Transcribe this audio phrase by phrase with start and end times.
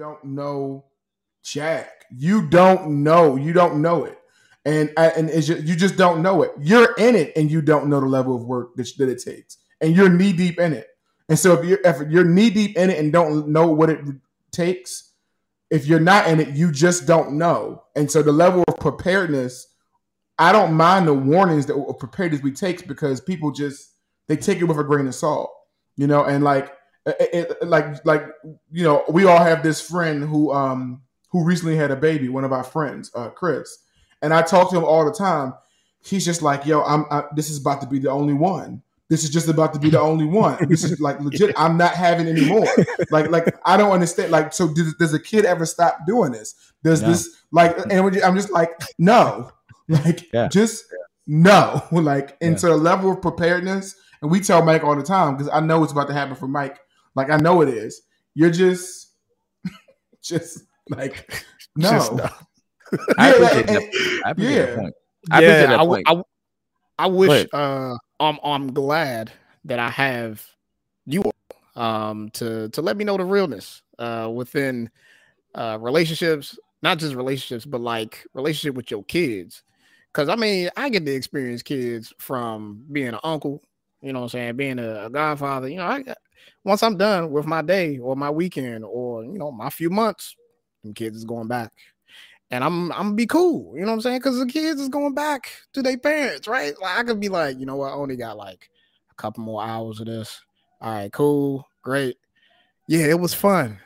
[0.00, 0.86] don't know
[1.42, 2.04] Jack.
[2.14, 3.36] You don't know.
[3.36, 4.18] You don't know it,
[4.64, 6.50] and and it's just, you just don't know it.
[6.60, 9.58] You're in it, and you don't know the level of work that, that it takes,
[9.80, 10.88] and you're knee deep in it.
[11.28, 14.00] And so if you're if you're knee deep in it and don't know what it
[14.50, 15.12] takes,
[15.70, 17.84] if you're not in it, you just don't know.
[17.96, 19.66] And so the level of preparedness,
[20.38, 23.92] I don't mind the warnings that preparedness we take because people just
[24.26, 25.50] they take it with a grain of salt,
[25.96, 26.72] you know, and like
[27.06, 28.24] it, it, like like
[28.70, 32.44] you know we all have this friend who um who recently had a baby one
[32.44, 33.78] of our friends uh chris.
[34.22, 35.54] And i talk to him all the time.
[36.02, 38.82] He's just like yo i'm I, this is about to be the only one.
[39.08, 40.68] This is just about to be the only one.
[40.68, 42.68] This is like legit i'm not having any more.
[43.10, 46.54] Like like i don't understand like so does, does a kid ever stop doing this?
[46.84, 47.08] Does no.
[47.08, 49.50] this like and i'm just like no.
[49.88, 50.46] Like yeah.
[50.46, 50.84] just
[51.26, 51.82] no.
[51.92, 52.58] Like and yeah.
[52.58, 53.96] so the level of preparedness.
[54.22, 56.46] And we tell mike all the time because i know it's about to happen for
[56.46, 56.78] mike
[57.14, 58.02] like I know it is.
[58.34, 59.14] You're just,
[60.22, 61.44] just like
[61.76, 61.90] no.
[61.90, 62.28] Just no.
[63.18, 64.22] I appreciate that.
[64.24, 64.66] I appreciate yeah.
[64.66, 64.94] that point.
[65.30, 66.06] I yeah, that point.
[66.08, 66.22] I, I,
[66.98, 67.46] I wish.
[67.52, 69.32] Uh, I'm I'm glad
[69.64, 70.44] that I have
[71.06, 71.22] you
[71.76, 74.90] um to to let me know the realness uh within
[75.54, 79.62] uh relationships, not just relationships, but like relationship with your kids.
[80.12, 83.62] Cause I mean, I get to experience kids from being an uncle,
[84.02, 85.68] you know what I'm saying, being a, a godfather.
[85.68, 86.02] You know, I
[86.64, 90.36] once I'm done with my day or my weekend or you know my few months,
[90.82, 91.72] them kids is going back.
[92.50, 94.18] And I'm I'm be cool, you know what I'm saying?
[94.18, 96.74] Because the kids is going back to their parents, right?
[96.80, 98.70] Like I could be like, you know what, I only got like
[99.10, 100.40] a couple more hours of this.
[100.80, 102.16] All right, cool, great.
[102.88, 103.78] Yeah, it was fun,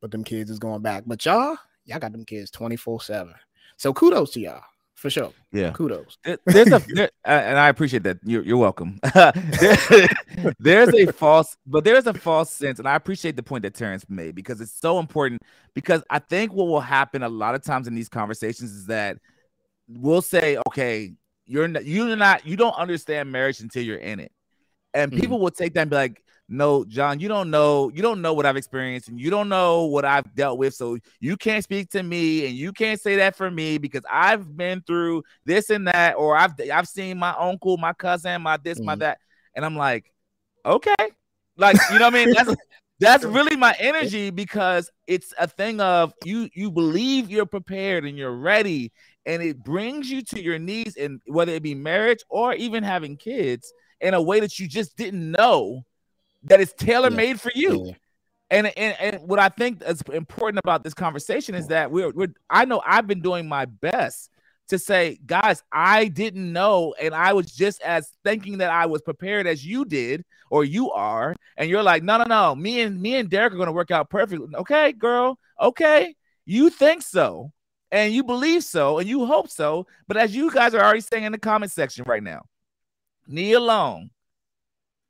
[0.00, 1.04] but them kids is going back.
[1.06, 3.32] But y'all, y'all got them kids 24-7.
[3.76, 4.62] So kudos to y'all
[5.00, 5.32] for sure.
[5.50, 6.18] Yeah, kudos.
[6.44, 8.18] There's a there, and I appreciate that.
[8.22, 9.00] You're, you're welcome.
[9.14, 10.08] there,
[10.58, 14.04] there's a false, but there's a false sense, and I appreciate the point that Terrence
[14.10, 15.40] made because it's so important.
[15.74, 19.16] Because I think what will happen a lot of times in these conversations is that
[19.88, 21.14] we'll say, "Okay,
[21.46, 24.32] you're not, you're not, you don't understand marriage until you're in it,"
[24.92, 25.20] and mm-hmm.
[25.22, 26.22] people will take that and be like,
[26.52, 29.84] no, John, you don't know, you don't know what I've experienced and you don't know
[29.84, 30.74] what I've dealt with.
[30.74, 34.56] So you can't speak to me and you can't say that for me because I've
[34.56, 38.80] been through this and that, or I've I've seen my uncle, my cousin, my this,
[38.80, 38.84] mm.
[38.84, 39.18] my that.
[39.54, 40.12] And I'm like,
[40.66, 40.94] okay.
[41.56, 42.34] Like, you know what I mean?
[42.34, 42.54] That's
[42.98, 48.18] that's really my energy because it's a thing of you you believe you're prepared and
[48.18, 48.90] you're ready
[49.24, 53.16] and it brings you to your knees and whether it be marriage or even having
[53.16, 55.84] kids in a way that you just didn't know
[56.44, 57.36] that is tailor made yeah.
[57.36, 57.86] for you.
[57.86, 57.94] Yeah.
[58.52, 62.34] And, and and what I think is important about this conversation is that we're, we're
[62.48, 64.30] I know I've been doing my best
[64.68, 69.02] to say, guys, I didn't know, and I was just as thinking that I was
[69.02, 73.00] prepared as you did or you are, and you're like, no, no, no, me and
[73.00, 74.48] me and Derek are gonna work out perfectly.
[74.56, 76.14] Okay, girl, okay,
[76.44, 77.52] you think so,
[77.92, 81.22] and you believe so, and you hope so, but as you guys are already saying
[81.22, 82.42] in the comment section right now,
[83.28, 84.10] Nia Long,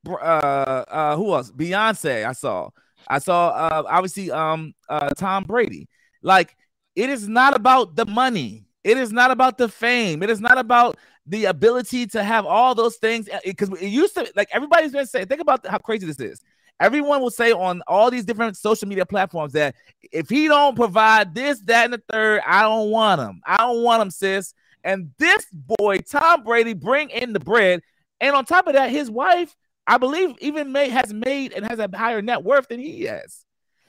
[0.09, 1.50] uh, uh, who else?
[1.50, 2.27] Beyonce.
[2.27, 2.71] I saw.
[3.09, 3.49] I saw.
[3.49, 5.88] Uh, obviously, um, uh, Tom Brady.
[6.22, 6.56] Like,
[6.97, 8.65] it is not about the money.
[8.84, 10.22] It is not about the fame.
[10.22, 10.97] It is not about
[11.27, 13.28] the ability to have all those things.
[13.44, 15.27] Because it used to, like, everybody's been saying.
[15.27, 16.43] Think about how crazy this is.
[16.81, 19.75] Everyone will say on all these different social media platforms that
[20.12, 23.43] if he don't provide this, that, and the third, I don't want him.
[23.47, 24.55] I don't want him, sis.
[24.83, 27.83] And this boy, Tom Brady, bring in the bread.
[28.19, 29.55] And on top of that, his wife
[29.86, 33.44] I believe even May has made and has a higher net worth than he has.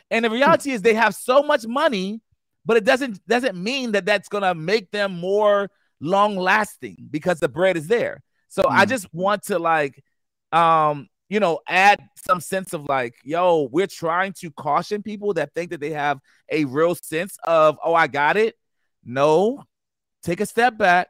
[0.10, 2.22] And the reality is they have so much money,
[2.66, 5.70] but it doesn't doesn't mean that that's gonna make them more
[6.02, 8.22] long lasting because the bread is there.
[8.50, 8.72] So mm.
[8.72, 10.04] I just want to like,
[10.52, 15.54] um, you know, add some sense of like, yo, we're trying to caution people that
[15.54, 16.20] think that they have
[16.50, 18.56] a real sense of, oh, I got it.
[19.06, 19.64] No,
[20.24, 21.08] take a step back.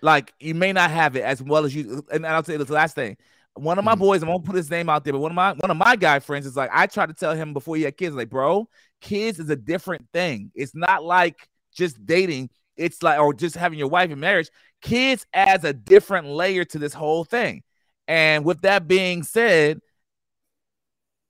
[0.00, 2.02] Like you may not have it as well as you.
[2.10, 3.18] And I'll say this last thing
[3.54, 4.00] one of my mm-hmm.
[4.00, 5.96] boys, I won't put his name out there, but one of my one of my
[5.96, 8.68] guy friends is like, I tried to tell him before he had kids, like, bro,
[9.00, 10.52] kids is a different thing.
[10.54, 12.50] It's not like just dating.
[12.76, 14.50] It's like or just having your wife in marriage.
[14.80, 17.62] Kids adds a different layer to this whole thing.
[18.08, 19.80] And with that being said,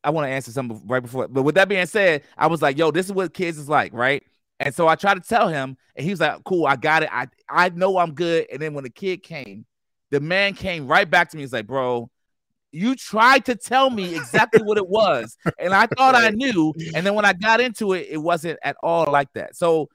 [0.02, 2.78] I want to answer something right before, but with that being said, I was like,
[2.78, 4.22] yo, this is what kids is like, right?
[4.58, 7.08] And so I tried to tell him, and he was like, cool, I got it.
[7.12, 8.46] I I know I'm good.
[8.52, 9.66] And then when the kid came,
[10.10, 11.42] the man came right back to me.
[11.42, 12.10] He's like, bro,
[12.72, 16.72] you tried to tell me exactly what it was, and I thought I knew.
[16.94, 19.56] And then when I got into it, it wasn't at all like that.
[19.56, 19.88] So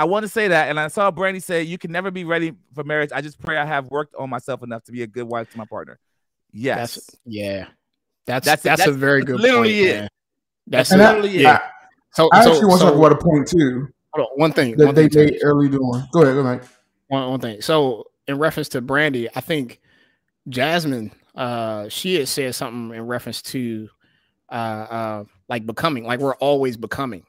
[0.00, 0.70] I want to say that.
[0.70, 3.10] And I saw Brandy say, You can never be ready for marriage.
[3.14, 5.58] I just pray I have worked on myself enough to be a good wife to
[5.58, 5.98] my partner.
[6.52, 6.94] Yes.
[6.94, 7.66] That's, yeah.
[8.24, 10.00] That's that's, that's, that's a very good literally point, it.
[10.00, 10.08] Man.
[10.68, 11.60] That's literally I,
[12.14, 13.88] So I actually so, want to so, talk about a point too.
[14.14, 16.02] On, one thing that one they thing made early doing.
[16.12, 16.68] Go ahead, go ahead.
[17.08, 17.60] One one thing.
[17.60, 19.80] So in reference to Brandy, I think
[20.48, 23.88] Jasmine, uh, she had said something in reference to
[24.50, 27.24] uh, uh, like becoming, like we're always becoming.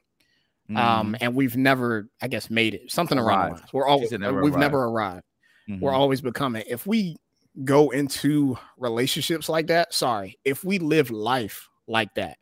[0.70, 1.16] Um, mm-hmm.
[1.20, 2.90] and we've never, I guess, made it.
[2.92, 3.62] Something around lines.
[3.74, 4.60] We're always never we've arrived.
[4.62, 5.26] never arrived.
[5.70, 5.82] Mm-hmm.
[5.82, 6.64] We're always becoming.
[6.66, 7.18] If we
[7.66, 12.38] go into relationships like that, sorry, if we live life like that,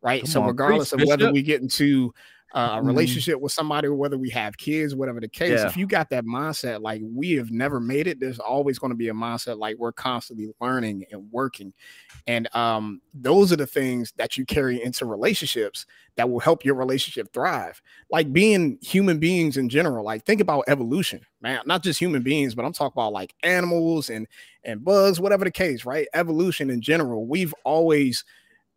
[0.00, 0.22] right?
[0.22, 2.14] Come so on, regardless of whether we get into
[2.54, 2.86] uh, a mm-hmm.
[2.86, 5.66] relationship with somebody whether we have kids, whatever the case, yeah.
[5.66, 8.96] if you got that mindset, like we have never made it, there's always going to
[8.96, 11.72] be a mindset like we're constantly learning and working.
[12.28, 15.84] And um, those are the things that you carry into relationships
[16.16, 17.82] that will help your relationship thrive.
[18.08, 22.54] Like being human beings in general, like think about evolution, man, not just human beings,
[22.54, 24.28] but I'm talking about like animals and
[24.62, 26.06] and bugs, whatever the case, right?
[26.14, 28.24] Evolution in general, we've always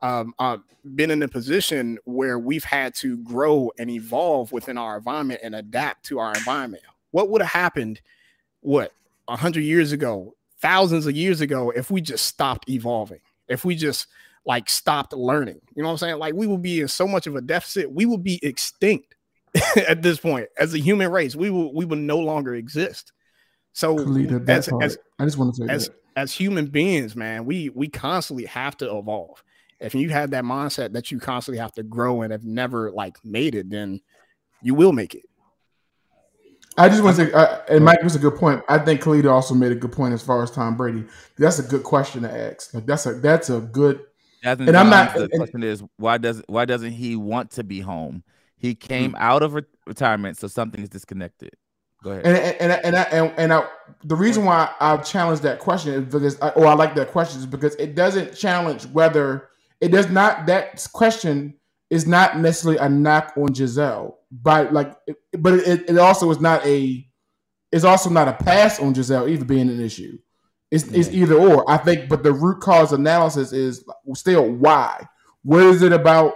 [0.02, 0.58] um, uh,
[0.96, 5.56] been in a position where we've had to grow and evolve within our environment and
[5.56, 6.84] adapt to our environment.
[7.12, 8.02] What would have happened,
[8.62, 8.94] what,
[9.28, 13.76] a hundred years ago, thousands of years ago, if we just stopped evolving, if we
[13.76, 14.08] just
[14.46, 15.60] like stopped learning?
[15.76, 16.20] You know what I'm saying?
[16.20, 19.16] Like we would be in so much of a deficit, we would be extinct
[19.88, 21.36] at this point as a human race.
[21.36, 23.12] We will we will no longer exist.
[23.74, 23.98] So
[24.48, 25.96] as, as, I just want to say as, that.
[26.16, 29.44] as human beings, man, we we constantly have to evolve
[29.80, 33.18] if you have that mindset that you constantly have to grow and have never like
[33.24, 34.02] made it, then
[34.62, 35.24] you will make it.
[36.80, 38.64] I just want to say, uh, and Mike was a good point.
[38.70, 41.06] I think Khalida also made a good point as far as Tom Brady.
[41.38, 42.74] That's a good question to ask.
[42.74, 44.02] Like that's a that's a good.
[44.44, 45.16] and I'm not.
[45.16, 48.24] The and, question is why does why doesn't he want to be home?
[48.58, 49.24] He came mm-hmm.
[49.24, 51.52] out of re- retirement, so something is disconnected.
[52.04, 52.26] Go ahead.
[52.26, 53.68] And and and and, I, and, and I,
[54.04, 57.40] the reason why I challenge that question is because, I, or I like that question
[57.40, 59.50] is because it doesn't challenge whether
[59.82, 61.56] it does not that question
[61.90, 64.96] is not necessarily a knock on Gisele, but like,
[65.38, 67.06] but it, it also is not a,
[67.72, 70.18] it's also not a pass on Gisele either being an issue.
[70.70, 71.00] It's, yeah.
[71.00, 71.70] it's either or.
[71.70, 73.86] I think, but the root cause analysis is
[74.16, 75.08] still why.
[75.44, 76.34] What is it about?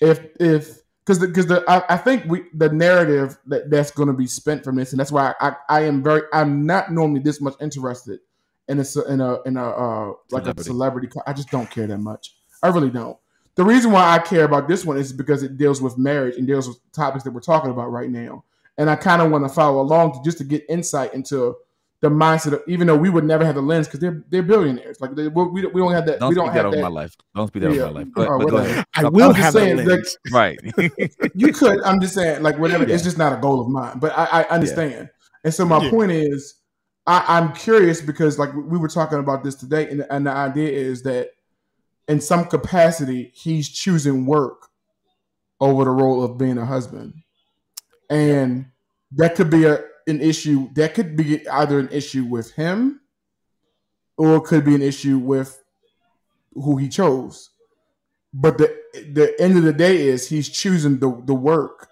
[0.00, 4.08] If if because because the, the I, I, think we the narrative that that's going
[4.08, 6.92] to be spent from this, and that's why I, I, I am very I'm not
[6.92, 8.20] normally this much interested
[8.68, 10.60] in a in a in a uh, like celebrity.
[10.60, 11.08] a celebrity.
[11.26, 12.34] I just don't care that much.
[12.64, 13.16] I really don't.
[13.56, 16.46] The reason why I care about this one is because it deals with marriage and
[16.46, 18.42] deals with topics that we're talking about right now.
[18.78, 21.54] And I kind of want to follow along to, just to get insight into
[22.00, 25.00] the mindset of, even though we would never have the lens because they're they're billionaires.
[25.00, 26.18] Like they, we, we don't have that.
[26.18, 27.14] Don't we don't have that over my life.
[27.36, 27.82] Don't speak that yeah.
[27.82, 28.08] over my life.
[28.14, 28.84] But, but go ahead.
[28.94, 30.00] I will have saying, like,
[30.32, 30.58] right.
[31.34, 31.80] you could.
[31.82, 32.86] I'm just saying, like whatever.
[32.86, 32.94] Yeah.
[32.94, 33.98] It's just not a goal of mine.
[34.00, 34.92] But I, I understand.
[34.92, 35.06] Yeah.
[35.44, 36.56] And so my point is,
[37.06, 40.70] I, am curious because like we were talking about this today, and, and the idea
[40.70, 41.30] is that
[42.08, 44.68] in some capacity, he's choosing work
[45.60, 47.14] over the role of being a husband.
[48.10, 48.66] And
[49.12, 50.68] that could be a, an issue.
[50.74, 53.00] That could be either an issue with him
[54.16, 55.62] or it could be an issue with
[56.52, 57.50] who he chose.
[58.32, 61.88] But the the end of the day is he's choosing the, the work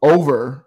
[0.00, 0.66] over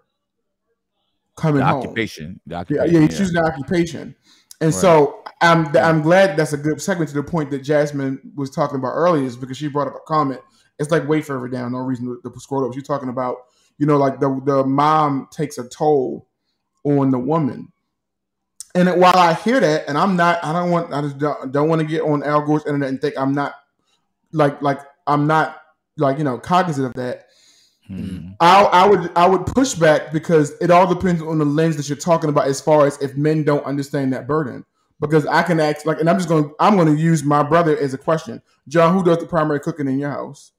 [1.36, 1.82] coming the home.
[1.82, 2.40] Occupation.
[2.46, 2.92] The occupation.
[2.92, 4.16] Yeah, yeah, he's choosing the occupation.
[4.60, 4.80] And right.
[4.80, 8.78] so I'm I'm glad that's a good segment to the point that Jasmine was talking
[8.78, 10.40] about earlier is because she brought up a comment.
[10.78, 12.74] It's like way further down, no reason to, to scroll up.
[12.74, 13.36] She's talking about,
[13.78, 16.28] you know, like the the mom takes a toll
[16.84, 17.72] on the woman.
[18.74, 21.66] And while I hear that, and I'm not, I don't want, I just don't, don't
[21.66, 23.54] want to get on Al Gore's internet and think I'm not,
[24.32, 25.62] like, like I'm not,
[25.96, 27.25] like you know, cognizant of that.
[27.86, 28.30] Hmm.
[28.40, 31.88] I, I would I would push back because it all depends on the lens that
[31.88, 34.64] you're talking about as far as if men don't understand that burden.
[34.98, 37.94] Because I can ask like, and I'm just gonna I'm to use my brother as
[37.94, 38.42] a question.
[38.66, 40.52] John, who does the primary cooking in your house?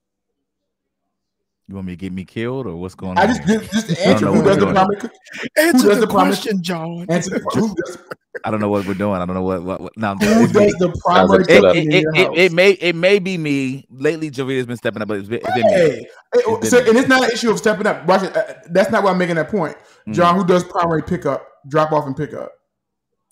[1.68, 3.30] You want me to get me killed or what's going I on?
[3.30, 4.98] I just just answer who does the primary.
[5.58, 7.06] Answer who does the, the question, John.
[7.10, 7.98] Answer the, who does,
[8.46, 9.20] I don't know what we're doing.
[9.20, 9.64] I don't know what.
[9.64, 13.20] what, what no, Who does the primary it, it, it, it, it, may it may
[13.20, 13.86] be me.
[13.90, 16.00] Lately, Javier has been stepping up, but it's been, it's been hey.
[16.00, 16.08] me.
[16.36, 18.06] It's so, and it's not an issue of stepping up.
[18.06, 18.36] Watch it.
[18.36, 19.76] Uh, that's not why I'm making that point.
[19.76, 20.14] Mm-hmm.
[20.14, 22.54] John, who does primary pickup, drop off, and pick up?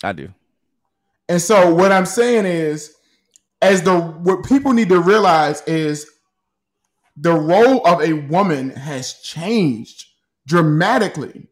[0.04, 0.30] I do.
[1.30, 2.96] And so what I'm saying is,
[3.62, 6.10] as the what people need to realize is
[7.16, 10.06] the role of a woman has changed
[10.48, 11.48] dramatically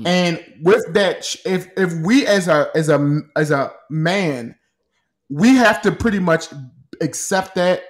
[0.00, 0.06] Hmm.
[0.06, 4.56] And with that, if if we as a as a as a man,
[5.28, 6.46] we have to pretty much
[7.00, 7.82] accept that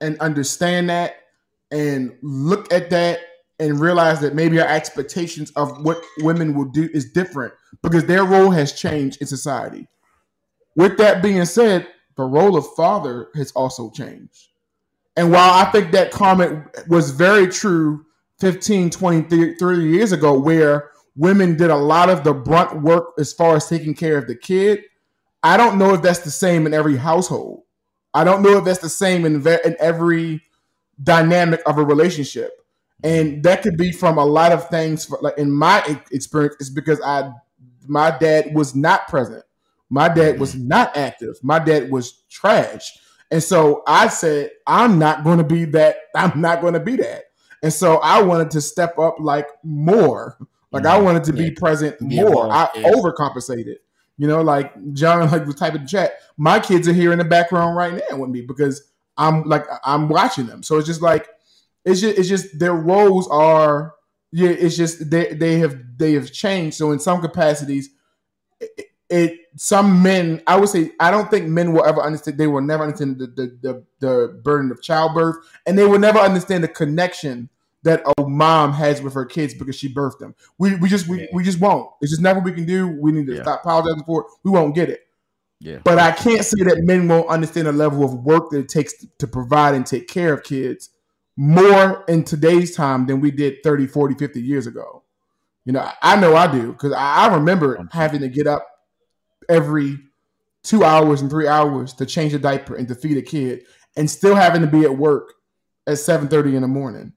[0.00, 1.16] and understand that
[1.70, 3.20] and look at that
[3.58, 7.52] and realize that maybe our expectations of what women will do is different
[7.82, 9.88] because their role has changed in society.
[10.76, 14.46] With that being said, the role of father has also changed.
[15.18, 18.06] And while I think that comment was very true
[18.38, 23.32] 15, 20, 30 years ago where women did a lot of the brunt work as
[23.32, 24.84] far as taking care of the kid.
[25.42, 27.64] I don't know if that's the same in every household.
[28.14, 30.40] I don't know if that's the same in, in every
[31.02, 32.52] dynamic of a relationship.
[33.02, 35.04] And that could be from a lot of things.
[35.04, 35.82] For, like in my
[36.12, 37.32] experience, it's because I,
[37.88, 39.42] my dad was not present.
[39.90, 41.40] My dad was not active.
[41.42, 42.96] My dad was trash.
[43.30, 45.96] And so I said, I'm not going to be that.
[46.14, 47.24] I'm not going to be that.
[47.62, 50.38] And so I wanted to step up like more.
[50.70, 52.50] Like I wanted to be present more.
[52.50, 53.76] I overcompensated.
[54.16, 56.14] You know, like John like was typing the chat.
[56.36, 60.08] My kids are here in the background right now with me because I'm like I'm
[60.08, 60.62] watching them.
[60.62, 61.28] So it's just like
[61.84, 63.94] it's just it's just their roles are
[64.32, 64.50] yeah.
[64.50, 66.76] It's just they they have they have changed.
[66.76, 67.90] So in some capacities,
[69.10, 72.38] it, some men I would say I don't think men will ever understand.
[72.38, 75.36] They will never understand the the the, the burden of childbirth,
[75.66, 77.48] and they will never understand the connection
[77.84, 80.34] that a mom has with her kids because she birthed them.
[80.58, 81.26] We we just we, yeah.
[81.32, 81.90] we just won't.
[82.00, 82.88] It's just never we can do.
[82.88, 83.42] We need to yeah.
[83.42, 84.26] stop apologizing for it.
[84.44, 85.00] We won't get it.
[85.60, 85.78] Yeah.
[85.82, 88.96] But I can't say that men won't understand the level of work that it takes
[88.98, 90.90] to, to provide and take care of kids
[91.36, 95.04] more in today's time than we did 30, 40, 50 years ago.
[95.64, 98.66] You know, I know I do because I, I remember having to get up
[99.48, 99.98] every
[100.62, 103.64] two hours and three hours to change a diaper and to feed a kid
[103.96, 105.34] and still having to be at work
[105.86, 107.12] at 7.30 in the morning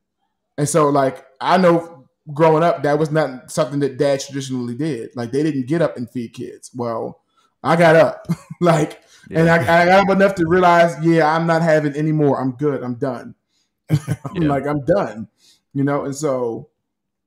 [0.62, 5.10] and so, like, I know growing up, that was not something that dads traditionally did.
[5.16, 6.70] Like, they didn't get up and feed kids.
[6.76, 7.22] Well,
[7.64, 8.28] I got up,
[8.62, 9.40] like, yeah.
[9.40, 12.40] and I, I, got up enough to realize, yeah, I'm not having any more.
[12.40, 12.84] I'm good.
[12.84, 13.34] I'm done.
[13.90, 14.00] I'm
[14.36, 14.50] yeah.
[14.50, 15.28] like, I'm done,
[15.74, 16.06] you know.
[16.06, 16.70] And so,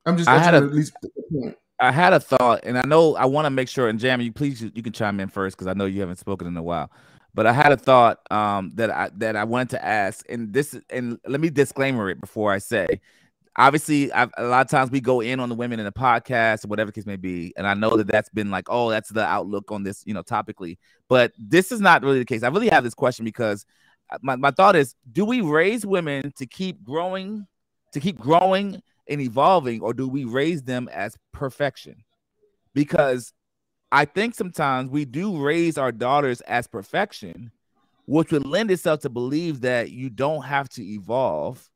[0.05, 0.29] I'm just.
[0.29, 0.93] I had a, at least
[1.79, 3.89] I had a thought, and I know I want to make sure.
[3.89, 6.47] And Jam, you please, you can chime in first because I know you haven't spoken
[6.47, 6.91] in a while.
[7.33, 10.79] But I had a thought um, that I that I wanted to ask, and this,
[10.89, 13.01] and let me disclaimer it before I say
[13.57, 16.65] obviously I've, a lot of times we go in on the women in the podcast
[16.65, 19.23] or whatever case may be and i know that that's been like oh that's the
[19.23, 20.77] outlook on this you know topically
[21.07, 23.65] but this is not really the case i really have this question because
[24.11, 27.47] uh, my, my thought is do we raise women to keep growing
[27.93, 32.03] to keep growing and evolving or do we raise them as perfection?
[32.73, 33.33] Because
[33.91, 37.51] i think sometimes we do raise our daughters as perfection
[38.05, 41.69] which would lend itself to believe that you don't have to evolve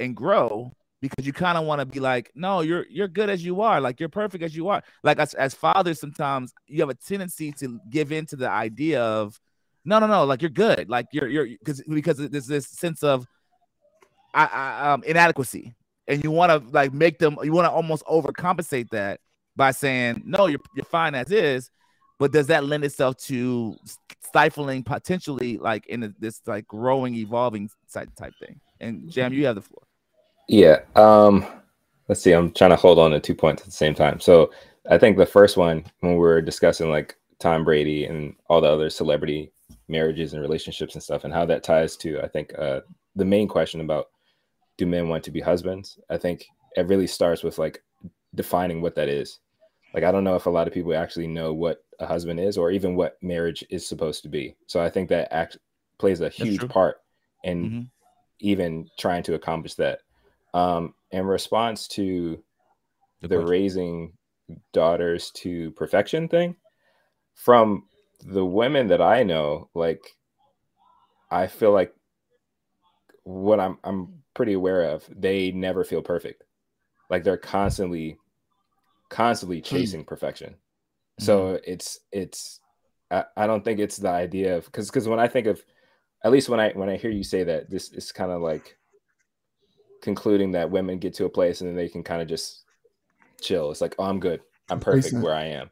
[0.00, 3.44] and grow because you kind of want to be like, no, you're you're good as
[3.44, 4.82] you are, like you're perfect as you are.
[5.02, 9.02] Like as, as fathers, sometimes you have a tendency to give in to the idea
[9.02, 9.38] of,
[9.84, 13.26] no, no, no, like you're good, like you're you're because because there's this sense of,
[14.32, 15.74] I, I um inadequacy,
[16.08, 19.20] and you want to like make them, you want to almost overcompensate that
[19.56, 21.70] by saying, no, you're you're fine as is,
[22.18, 23.76] but does that lend itself to
[24.20, 28.60] stifling potentially like in this like growing, evolving type type thing?
[28.80, 29.82] And Jam, you have the floor.
[30.48, 30.80] Yeah.
[30.96, 31.46] Um,
[32.08, 32.32] let's see.
[32.32, 34.20] I'm trying to hold on to two points at the same time.
[34.20, 34.50] So
[34.90, 38.68] I think the first one, when we were discussing like Tom Brady and all the
[38.68, 39.50] other celebrity
[39.88, 42.80] marriages and relationships and stuff, and how that ties to, I think, uh,
[43.16, 44.08] the main question about
[44.76, 45.98] do men want to be husbands?
[46.10, 47.82] I think it really starts with like
[48.34, 49.40] defining what that is.
[49.92, 52.58] Like, I don't know if a lot of people actually know what a husband is
[52.58, 54.56] or even what marriage is supposed to be.
[54.66, 55.56] So I think that act
[55.98, 56.96] plays a huge part
[57.44, 57.80] in mm-hmm.
[58.40, 60.00] even trying to accomplish that.
[60.52, 62.42] Um, in response to
[63.20, 64.12] the, the raising
[64.72, 66.56] daughters to perfection thing,
[67.34, 67.84] from
[68.24, 70.04] the women that I know, like
[71.30, 71.94] I feel like
[73.22, 76.44] what I'm I'm pretty aware of, they never feel perfect.
[77.10, 78.18] Like they're constantly
[79.10, 80.50] constantly chasing perfection.
[80.50, 81.24] Mm-hmm.
[81.24, 82.60] So it's it's
[83.10, 85.62] I, I don't think it's the idea of because because when I think of
[86.24, 88.76] at least when I when I hear you say that this is kind of like
[90.02, 92.64] concluding that women get to a place and then they can kind of just
[93.40, 93.70] chill.
[93.70, 94.40] It's like, oh, I'm good.
[94.70, 95.24] I'm perfect complacent.
[95.24, 95.70] where I am.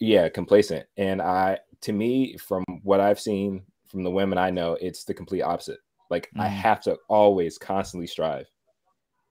[0.00, 0.86] Yeah, complacent.
[0.96, 5.14] And I, to me, from what I've seen from the women I know, it's the
[5.14, 5.78] complete opposite.
[6.14, 6.40] Like mm.
[6.40, 8.46] I have to always constantly strive.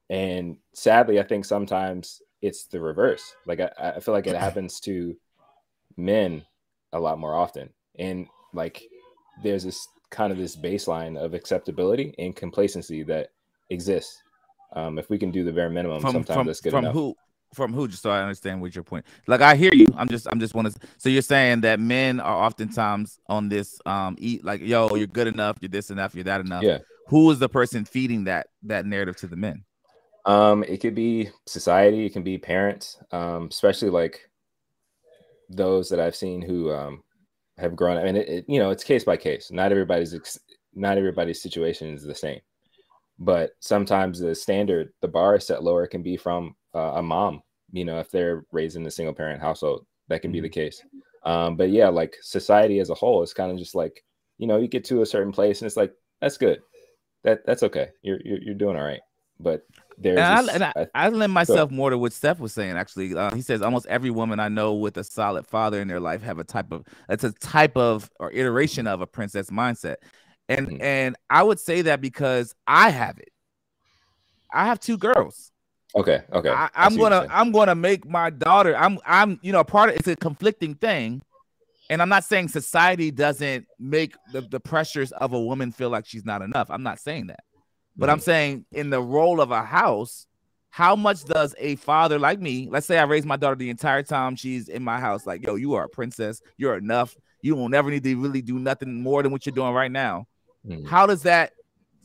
[0.10, 3.36] And sadly, I think sometimes it's the reverse.
[3.46, 5.16] Like I, I feel like it happens to
[5.96, 6.44] men
[6.92, 7.70] a lot more often.
[7.98, 8.84] And like
[9.44, 13.30] there's this kind of this baseline of acceptability and complacency that
[13.70, 14.22] exists.
[14.74, 16.96] Um, if we can do the bare minimum, from, sometimes from, that's good from enough.
[16.96, 17.16] Who,
[17.53, 17.88] from who?
[17.88, 19.05] Just so I understand what your point.
[19.27, 19.88] Like I hear you.
[19.95, 20.79] I'm just I'm just want to.
[20.98, 25.27] So you're saying that men are oftentimes on this um eat like yo you're good
[25.27, 26.63] enough you're this enough you're that enough.
[26.63, 26.79] Yeah.
[27.10, 29.63] Who is the person feeding that that narrative to the men?
[30.25, 32.05] Um, it could be society.
[32.05, 32.98] It can be parents.
[33.12, 34.29] Um, especially like
[35.50, 37.03] those that I've seen who um
[37.57, 39.51] have grown up, and it, it you know it's case by case.
[39.51, 40.39] Not everybody's ex-
[40.74, 42.39] not everybody's situation is the same.
[43.19, 47.42] but sometimes the standard, the bar is set lower, can be from uh, a mom.
[47.72, 50.34] You know, if they're raised in a single parent household, that can mm-hmm.
[50.34, 50.53] be the mm-hmm.
[50.53, 50.84] case.
[51.24, 54.03] Um, but yeah, like society as a whole is kind of just like,
[54.38, 56.62] you know, you get to a certain place and it's like, that's good.
[57.24, 57.89] That that's okay.
[58.01, 59.00] You're you're, you're doing all right.
[59.39, 59.65] But
[59.98, 62.77] there's and, I, and I, I, lend myself more to what Steph was saying.
[62.77, 66.00] Actually, uh, he says almost every woman I know with a solid father in their
[66.00, 69.98] life have a type of that's a type of or iteration of a princess mindset,
[70.50, 70.82] and mm-hmm.
[70.82, 73.32] and I would say that because I have it.
[74.51, 75.51] I have two girls.
[75.95, 76.21] Okay.
[76.31, 76.50] Okay.
[76.50, 78.75] I, am gonna I'm gonna make my daughter.
[78.75, 81.21] I'm I'm you know part of it's a conflicting thing,
[81.89, 86.05] and I'm not saying society doesn't make the, the pressures of a woman feel like
[86.05, 86.71] she's not enough.
[86.71, 87.43] I'm not saying that,
[87.95, 88.13] but mm-hmm.
[88.13, 90.25] I'm saying in the role of a house,
[90.73, 92.67] how much does a father like me?
[92.71, 95.27] Let's say I raise my daughter the entire time she's in my house.
[95.27, 96.41] Like, yo, you are a princess.
[96.57, 97.15] You're enough.
[97.43, 100.25] You will never need to really do nothing more than what you're doing right now.
[100.67, 100.85] Mm-hmm.
[100.88, 101.51] How does that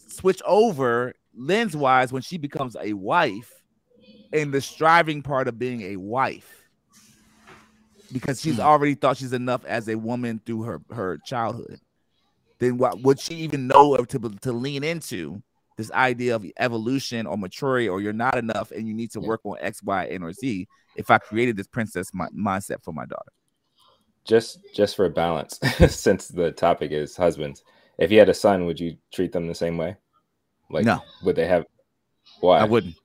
[0.08, 3.57] switch over lens wise when she becomes a wife?
[4.32, 6.54] In the striving part of being a wife.
[8.12, 8.62] Because she's hmm.
[8.62, 11.80] already thought she's enough as a woman through her her childhood.
[12.58, 15.42] Then what would she even know to, to lean into
[15.76, 19.40] this idea of evolution or maturity or you're not enough and you need to work
[19.44, 20.66] on x y and or z
[20.96, 23.30] if i created this princess mindset for my daughter.
[24.24, 27.62] Just just for balance since the topic is husbands
[27.98, 29.96] if you had a son would you treat them the same way?
[30.70, 31.00] Like no.
[31.22, 31.64] would they have
[32.40, 32.58] why?
[32.58, 32.96] I wouldn't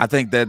[0.00, 0.48] I think that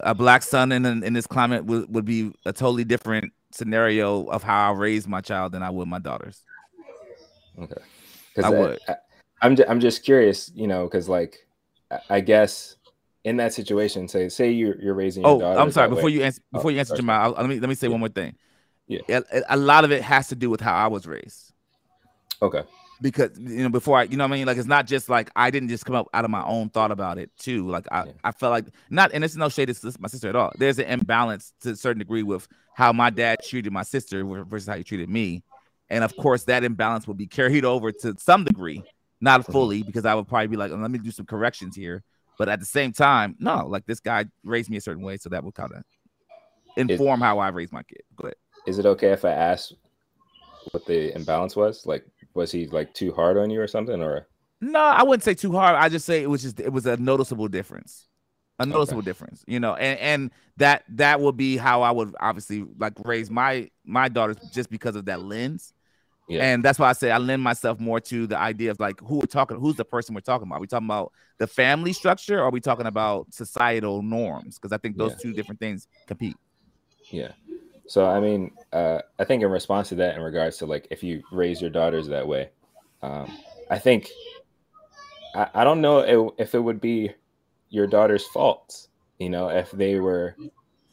[0.00, 4.42] a black son in in this climate would, would be a totally different scenario of
[4.42, 6.42] how I raise my child than I would my daughters.
[7.58, 7.82] Okay,
[8.42, 8.78] I would.
[8.88, 8.96] I,
[9.42, 11.46] I'm I'm just curious, you know, because like
[12.08, 12.76] I guess
[13.24, 15.58] in that situation, say say you're you're raising your oh.
[15.58, 15.88] I'm sorry.
[15.88, 16.12] Before way.
[16.12, 17.92] you answer, oh, before oh, you answer Jamal, let me let me say yeah.
[17.92, 18.34] one more thing.
[18.88, 21.52] Yeah, a, a lot of it has to do with how I was raised.
[22.40, 22.62] Okay
[23.00, 24.46] because you know before I you know what I mean?
[24.46, 26.90] Like it's not just like I didn't just come up out of my own thought
[26.90, 27.68] about it too.
[27.68, 28.12] Like I, yeah.
[28.24, 30.52] I felt like not and it's no shade to my sister at all.
[30.56, 34.68] There's an imbalance to a certain degree with how my dad treated my sister versus
[34.68, 35.42] how he treated me.
[35.88, 38.82] And of course that imbalance will be carried over to some degree
[39.20, 39.52] not mm-hmm.
[39.52, 42.02] fully because I would probably be like let me do some corrections here.
[42.38, 45.28] But at the same time no like this guy raised me a certain way so
[45.30, 45.84] that will kind of
[46.76, 48.02] inform is, how I raise my kid.
[48.16, 48.36] Go ahead.
[48.66, 49.72] Is it okay if I ask
[50.72, 51.86] what the imbalance was?
[51.86, 52.06] Like
[52.36, 54.28] was he like too hard on you or something or
[54.60, 56.96] no i wouldn't say too hard i just say it was just it was a
[56.98, 58.06] noticeable difference
[58.58, 59.06] a noticeable okay.
[59.06, 63.30] difference you know and and that that would be how i would obviously like raise
[63.30, 65.74] my my daughters just because of that lens
[66.28, 66.42] yeah.
[66.44, 69.16] And that's why I say I lend myself more to the idea of like who
[69.16, 70.56] we're talking, who's the person we're talking about.
[70.56, 74.58] Are we talking about the family structure, or are we talking about societal norms?
[74.58, 75.18] Because I think those yeah.
[75.22, 76.36] two different things compete.
[77.10, 77.32] Yeah.
[77.88, 81.02] So I mean, uh, I think in response to that, in regards to like if
[81.02, 82.50] you raise your daughters that way,
[83.02, 83.30] um,
[83.70, 84.10] I think
[85.34, 87.12] I, I don't know if, if it would be
[87.70, 90.36] your daughter's fault, you know, if they were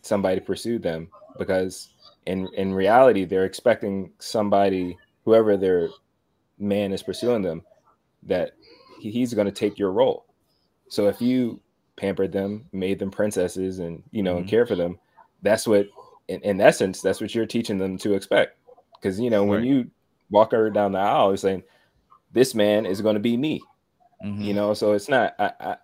[0.02, 1.90] somebody to pursue them, because
[2.26, 5.90] in in reality they're expecting somebody, whoever their
[6.60, 7.64] man is pursuing them,
[8.22, 8.52] that
[9.00, 10.26] he's going to take your role.
[10.90, 11.60] So if you
[11.96, 14.42] pampered them, made them princesses, and you know, mm-hmm.
[14.42, 15.00] and care for them,
[15.42, 15.88] that's what
[16.28, 18.58] in, in essence, that's what you're teaching them to expect.
[18.96, 19.90] Because you know, when you
[20.30, 21.64] walk her down the aisle, you're saying,
[22.32, 23.62] "This man is going to be me."
[24.24, 24.42] Mm-hmm.
[24.42, 25.36] You know, so it's not.
[25.40, 25.78] I, I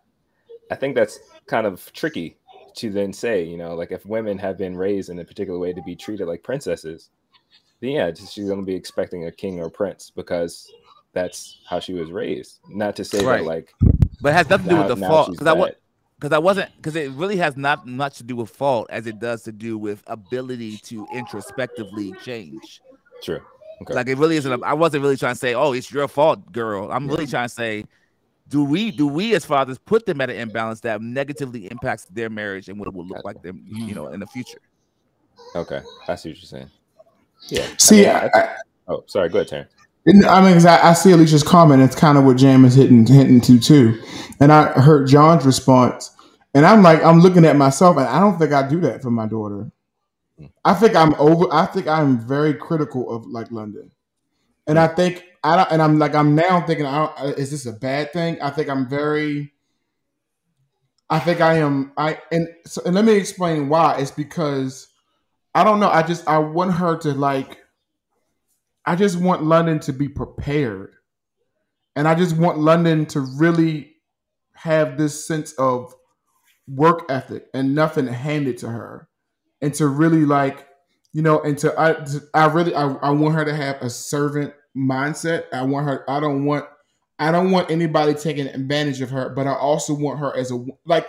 [0.71, 2.37] I think that's kind of tricky
[2.75, 3.43] to then say.
[3.43, 6.27] You know, like if women have been raised in a particular way to be treated
[6.27, 7.09] like princesses,
[7.81, 10.71] then yeah, she's going to be expecting a king or prince because
[11.13, 12.59] that's how she was raised.
[12.69, 13.39] Not to say right.
[13.39, 13.73] that like,
[14.21, 15.31] but it has nothing to do with the fault.
[15.31, 15.81] Because I what
[16.19, 19.19] because I wasn't because it really has not much to do with fault as it
[19.19, 22.81] does to do with ability to introspectively change.
[23.23, 23.41] True.
[23.81, 23.93] Okay.
[23.93, 24.63] Like it really isn't.
[24.63, 27.53] I wasn't really trying to say, "Oh, it's your fault, girl." I'm really trying to
[27.53, 27.85] say,
[28.49, 32.29] do we do we as fathers put them at an imbalance that negatively impacts their
[32.29, 34.59] marriage and what it will look like them, you know, in the future?
[35.55, 36.69] Okay, I see what you're saying.
[37.47, 37.67] Yeah.
[37.77, 38.55] See, I mean, I, I,
[38.89, 39.29] oh, sorry.
[39.29, 39.71] Go ahead, Terrence.
[40.27, 41.81] I mean, I, I, see Alicia's comment.
[41.81, 44.01] It's kind of what Jam is hitting hitting to too.
[44.39, 46.11] And I heard John's response,
[46.53, 49.11] and I'm like, I'm looking at myself, and I don't think I do that for
[49.11, 49.71] my daughter.
[50.65, 51.47] I think I'm over.
[51.51, 53.91] I think I'm very critical of like London,
[54.67, 55.71] and I think I don't.
[55.71, 58.41] And I'm like, I'm now thinking, don't, uh, is this a bad thing?
[58.41, 59.53] I think I'm very.
[61.09, 61.91] I think I am.
[61.97, 63.97] I and so and let me explain why.
[63.99, 64.87] It's because
[65.53, 65.89] I don't know.
[65.89, 67.59] I just I want her to like
[68.89, 70.95] I just want London to be prepared.
[71.95, 73.97] And I just want London to really
[74.55, 75.93] have this sense of
[76.67, 79.07] work ethic and nothing handed to her.
[79.61, 80.67] And to really like,
[81.13, 84.55] you know, and to I I really I, I want her to have a servant
[84.75, 85.43] mindset.
[85.53, 86.65] I want her I don't want
[87.19, 90.65] I don't want anybody taking advantage of her, but I also want her as a
[90.87, 91.07] like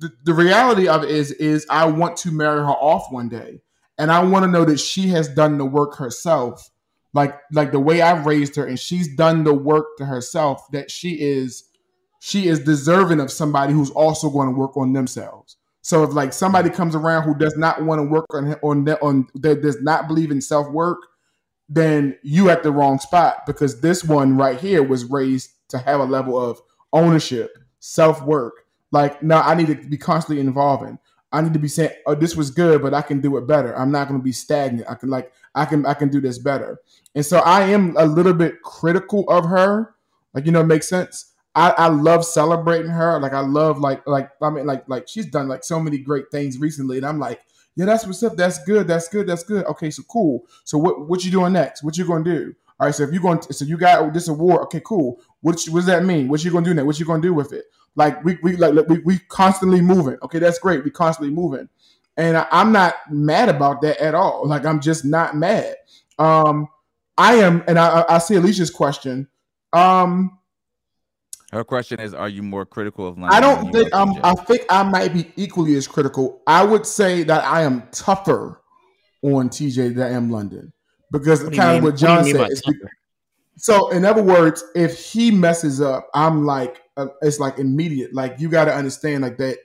[0.00, 3.60] the, the reality of it is is I want to marry her off one day.
[3.98, 6.70] And I want to know that she has done the work herself.
[7.14, 10.90] Like like the way I've raised her and she's done the work to herself that
[10.90, 11.64] she is
[12.20, 15.56] she is deserving of somebody who's also going to work on themselves.
[15.82, 19.28] So if like somebody comes around who does not want to work on on on
[19.36, 20.98] that does not believe in self work,
[21.68, 26.00] then you at the wrong spot because this one right here was raised to have
[26.00, 26.60] a level of
[26.92, 31.00] ownership, self work, like, no, I need to be constantly involving.
[31.34, 33.76] I need to be saying, "Oh, this was good, but I can do it better."
[33.76, 34.88] I'm not going to be stagnant.
[34.88, 36.80] I can like, I can, I can do this better.
[37.14, 39.94] And so I am a little bit critical of her.
[40.32, 41.32] Like, you know, it makes sense.
[41.54, 43.20] I, I love celebrating her.
[43.20, 46.30] Like, I love like, like, I mean, like, like she's done like so many great
[46.30, 47.40] things recently, and I'm like,
[47.76, 48.36] yeah, that's what's up.
[48.36, 48.86] That's good.
[48.86, 49.26] That's good.
[49.26, 49.64] That's good.
[49.66, 50.46] Okay, so cool.
[50.64, 51.82] So what, what you doing next?
[51.82, 52.54] What you to do?
[52.78, 52.94] All right.
[52.94, 54.62] So if you're going, to, so you got this award.
[54.62, 55.20] Okay, cool.
[55.40, 56.28] What, what does that mean?
[56.28, 56.86] What you to do next?
[56.86, 57.64] What you to do with it?
[57.96, 60.16] Like we we like we we constantly moving.
[60.22, 60.84] Okay, that's great.
[60.84, 61.68] We constantly moving,
[62.16, 64.46] and I, am not mad about that at all.
[64.46, 65.76] Like I'm just not mad.
[66.18, 66.68] Um,
[67.16, 69.28] I am, and I I see Alicia's question.
[69.72, 70.38] Um,
[71.54, 73.16] her question is: Are you more critical of?
[73.16, 74.08] London I don't think I'm.
[74.24, 76.42] I think I might be equally as critical.
[76.46, 78.60] I would say that I am tougher
[79.22, 80.72] on TJ than I am London
[81.12, 81.76] because kind mean?
[81.78, 82.74] of what John what said.
[83.56, 88.14] so, in other words, if he messes up, I'm like, uh, it's like immediate.
[88.14, 89.58] Like you got to understand like that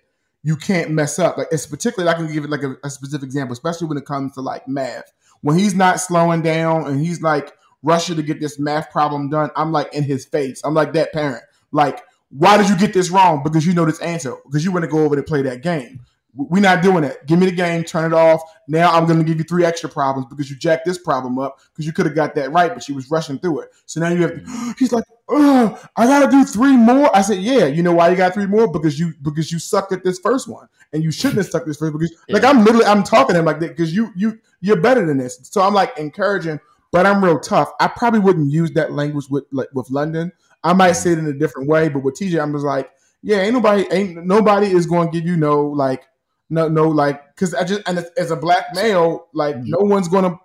[0.43, 1.37] you can't mess up.
[1.37, 4.05] Like it's particularly I can give it like a, a, specific example, especially when it
[4.05, 5.11] comes to like math.
[5.41, 9.51] When he's not slowing down and he's like rushing to get this math problem done,
[9.55, 10.61] I'm like in his face.
[10.63, 11.43] I'm like that parent.
[11.71, 13.41] Like, why did you get this wrong?
[13.43, 14.35] Because you know this answer.
[14.45, 16.01] Because you want to go over to play that game.
[16.35, 17.25] We're not doing that.
[17.25, 18.41] Give me the game, turn it off.
[18.67, 21.59] Now I'm going to give you three extra problems because you jacked this problem up
[21.71, 23.69] because you could have got that right, but she was rushing through it.
[23.85, 24.33] So now you have.
[24.35, 27.15] To, he's like, oh, I got to do three more.
[27.15, 27.65] I said, yeah.
[27.65, 28.71] You know why you got three more?
[28.71, 31.77] Because you because you sucked at this first one, and you shouldn't have sucked this
[31.77, 31.93] first.
[31.93, 32.35] Because yeah.
[32.35, 35.17] like I'm literally I'm talking to him like that because you you you're better than
[35.17, 35.39] this.
[35.43, 36.59] So I'm like encouraging,
[36.91, 37.71] but I'm real tough.
[37.79, 40.31] I probably wouldn't use that language with like with London.
[40.63, 40.95] I might mm.
[40.95, 43.85] say it in a different way, but with TJ, I'm just like, yeah, ain't nobody
[43.91, 46.03] ain't nobody is going to give you no like
[46.49, 50.39] no no like because I just and as a black male like no one's gonna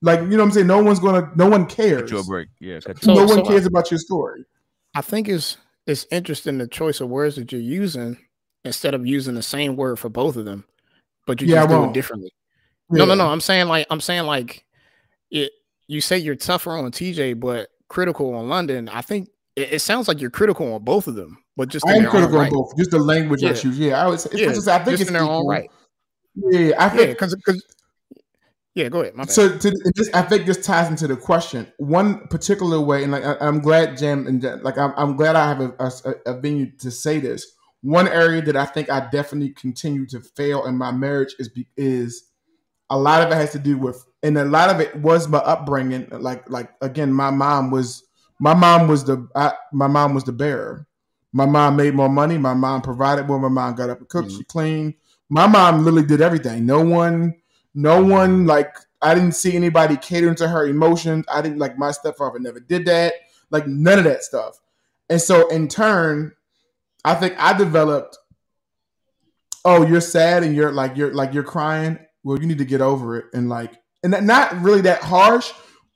[0.00, 2.02] like you know what I'm saying no one's gonna no one cares.
[2.02, 2.80] Cut you a break, yeah.
[2.80, 4.44] So, no one so cares I, about your story.
[4.94, 8.18] I think it's it's interesting the choice of words that you're using
[8.64, 10.64] instead of using the same word for both of them,
[11.26, 12.32] but you yeah, just do it differently.
[12.90, 12.98] Yeah.
[12.98, 13.28] No, no, no.
[13.28, 14.64] I'm saying like I'm saying like
[15.30, 15.52] it.
[15.88, 18.88] You say you're tougher on TJ, but critical on London.
[18.88, 21.38] I think it, it sounds like you're critical on both of them.
[21.56, 22.50] But just I am critical right.
[22.50, 22.76] both.
[22.76, 23.50] Just the language yeah.
[23.50, 23.78] issues.
[23.78, 24.26] Yeah, I was.
[24.32, 24.46] Yeah.
[24.46, 25.70] Just, I think just it's in their own right.
[26.34, 27.36] Yeah, I think because
[28.74, 29.30] yeah, yeah, go ahead.
[29.30, 31.70] So to, this, I think this ties into the question.
[31.76, 35.46] One particular way, and like I, am glad Jam and like I'm, I'm glad I
[35.46, 37.46] have a, a, a, venue to say this.
[37.82, 42.30] One area that I think I definitely continue to fail in my marriage is is
[42.88, 45.38] a lot of it has to do with, and a lot of it was my
[45.38, 46.08] upbringing.
[46.10, 48.02] Like like again, my mom was
[48.42, 50.84] my mom was the I, my mom was the bearer.
[51.32, 52.36] My mom made more money.
[52.38, 53.38] My mom provided more.
[53.38, 54.30] My mom got up and cooked.
[54.30, 54.38] Mm-hmm.
[54.38, 54.94] She cleaned.
[55.28, 56.66] My mom literally did everything.
[56.66, 57.36] No one,
[57.72, 61.24] no one like I didn't see anybody catering to her emotions.
[61.32, 63.14] I didn't like my stepfather never did that.
[63.50, 64.60] Like none of that stuff.
[65.08, 66.32] And so in turn,
[67.04, 68.18] I think I developed.
[69.64, 71.96] Oh, you're sad and you're like you're like you're crying.
[72.24, 75.52] Well, you need to get over it and like and not really that harsh,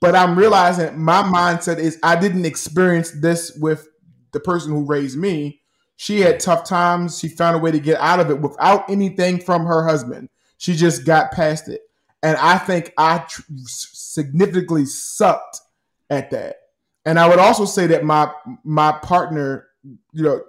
[0.07, 3.89] but I'm realizing my mindset is I didn't experience this with
[4.31, 5.63] the person who raised me,
[5.97, 7.19] she had tough times.
[7.19, 10.29] She found a way to get out of it without anything from her husband.
[10.59, 11.81] She just got past it.
[12.23, 15.61] And I think I tr- significantly sucked
[16.09, 16.57] at that.
[17.05, 18.31] And I would also say that my
[18.63, 19.67] my partner,
[20.13, 20.43] you know,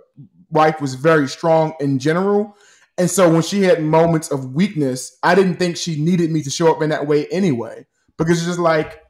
[0.51, 2.55] wife was very strong in general.
[2.99, 6.49] And so when she had moments of weakness, I didn't think she needed me to
[6.51, 7.87] show up in that way anyway.
[8.17, 9.01] Because it's just like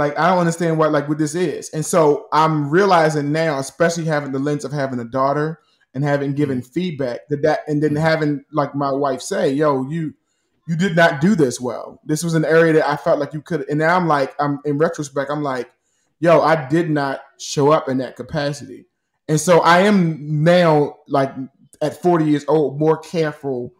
[0.00, 1.68] like I don't understand what like what this is.
[1.70, 5.60] And so I'm realizing now, especially having the lens of having a daughter
[5.94, 6.72] and having given mm-hmm.
[6.72, 10.14] feedback that that and then having like my wife say, "Yo, you
[10.66, 12.00] you did not do this well.
[12.04, 14.60] This was an area that I felt like you could." And now I'm like, I'm
[14.64, 15.70] in retrospect, I'm like,
[16.18, 18.86] "Yo, I did not show up in that capacity."
[19.28, 21.32] And so I am now like
[21.82, 23.74] at 40 years old more careful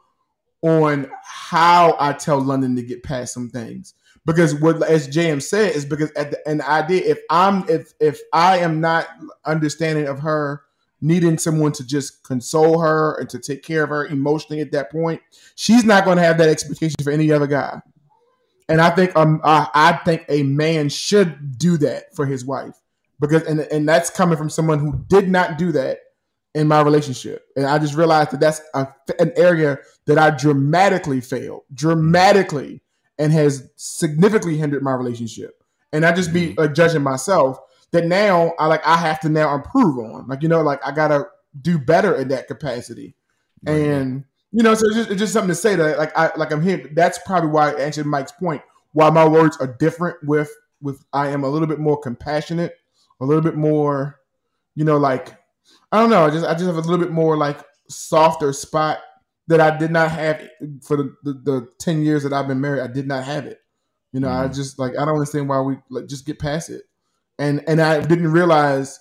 [0.63, 3.95] on how I tell London to get past some things
[4.31, 7.95] because what as JM said is because at the and the idea if I'm if
[7.99, 9.09] if I am not
[9.45, 10.63] understanding of her
[11.01, 14.93] needing someone to just console her and to take care of her emotionally at that
[14.93, 15.21] point,
[15.57, 17.81] she's not going to have that expectation for any other guy.
[18.69, 22.77] And I think um I, I think a man should do that for his wife
[23.19, 25.99] because and and that's coming from someone who did not do that
[26.55, 28.87] in my relationship, and I just realized that that's a,
[29.19, 32.83] an area that I dramatically failed, dramatically,
[33.21, 35.63] and has significantly hindered my relationship.
[35.93, 36.61] And I just be mm-hmm.
[36.61, 37.61] like judging myself
[37.93, 40.91] that now I like I have to now improve on, like you know, like I
[40.91, 41.27] gotta
[41.61, 43.15] do better in that capacity,
[43.67, 43.75] right.
[43.75, 46.51] and you know, so it's just, it's just something to say that like I like
[46.51, 46.89] I'm here.
[46.93, 48.63] That's probably why I answered Mike's point.
[48.93, 52.77] Why my words are different with with I am a little bit more compassionate,
[53.21, 54.21] a little bit more,
[54.77, 55.37] you know, like
[55.93, 56.25] I don't know.
[56.25, 59.01] I just I just have a little bit more like softer spot
[59.51, 60.49] that I did not have
[60.81, 62.83] for the, the, the ten years that I've been married.
[62.83, 63.59] I did not have it.
[64.13, 64.45] You know, mm.
[64.45, 66.85] I just like I don't understand why we like just get past it.
[67.37, 69.01] And and I didn't realize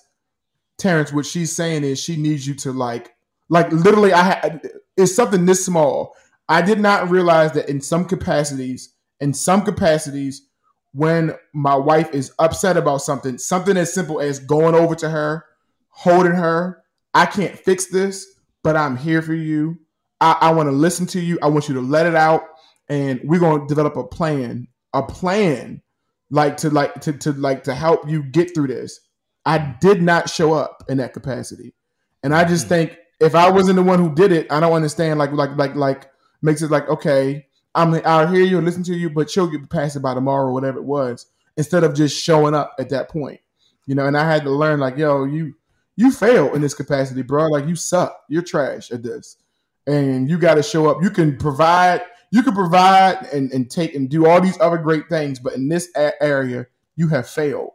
[0.76, 3.14] Terrence what she's saying is she needs you to like
[3.48, 6.16] like literally I had it's something this small.
[6.48, 10.48] I did not realize that in some capacities, in some capacities,
[10.92, 15.44] when my wife is upset about something, something as simple as going over to her,
[15.90, 16.82] holding her,
[17.14, 18.26] I can't fix this,
[18.64, 19.78] but I'm here for you.
[20.20, 21.38] I, I want to listen to you.
[21.42, 22.42] I want you to let it out,
[22.88, 25.82] and we're going to develop a plan, a plan,
[26.30, 29.00] like to like to to like to help you get through this.
[29.46, 31.74] I did not show up in that capacity,
[32.22, 32.70] and I just mm.
[32.70, 35.18] think if I wasn't the one who did it, I don't understand.
[35.18, 36.10] Like like like like
[36.42, 39.68] makes it like okay, I'm I'll hear you and listen to you, but she'll get
[39.70, 41.26] past it by tomorrow or whatever it was.
[41.56, 43.40] Instead of just showing up at that point,
[43.86, 44.06] you know.
[44.06, 45.54] And I had to learn like, yo, you
[45.96, 47.46] you fail in this capacity, bro.
[47.48, 48.18] Like you suck.
[48.28, 49.36] You're trash at this,
[49.86, 51.02] and you got to show up.
[51.02, 55.08] You can provide, you can provide and and take and do all these other great
[55.08, 56.66] things, but in this a- area,
[56.96, 57.72] you have failed.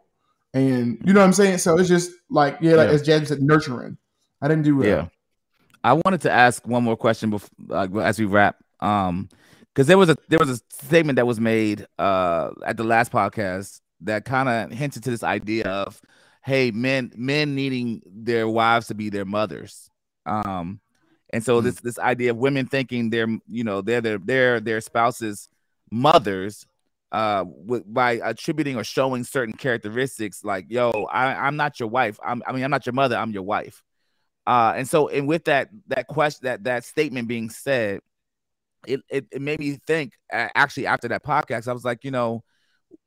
[0.54, 1.58] And you know what I'm saying?
[1.58, 2.94] So it's just like yeah, like yeah.
[2.94, 3.98] as Jasmine said, nurturing.
[4.40, 4.86] I didn't do well.
[4.86, 5.06] Yeah.
[5.84, 8.56] I wanted to ask one more question before, uh, as we wrap.
[8.80, 9.28] Um,
[9.76, 13.12] because there was a there was a statement that was made uh at the last
[13.12, 16.00] podcast that kind of hinted to this idea of
[16.42, 19.90] hey men men needing their wives to be their mothers
[20.24, 20.80] um
[21.36, 21.66] and so mm-hmm.
[21.66, 25.48] this this idea of women thinking they're you know they're their they're their spouses
[25.90, 26.66] mothers
[27.12, 32.18] uh with, by attributing or showing certain characteristics like yo I, i'm not your wife
[32.24, 33.82] I'm, i mean i'm not your mother i'm your wife
[34.46, 38.00] uh, and so, and with that that question that that statement being said,
[38.86, 40.12] it, it, it made me think.
[40.30, 42.44] Actually, after that podcast, I was like, you know,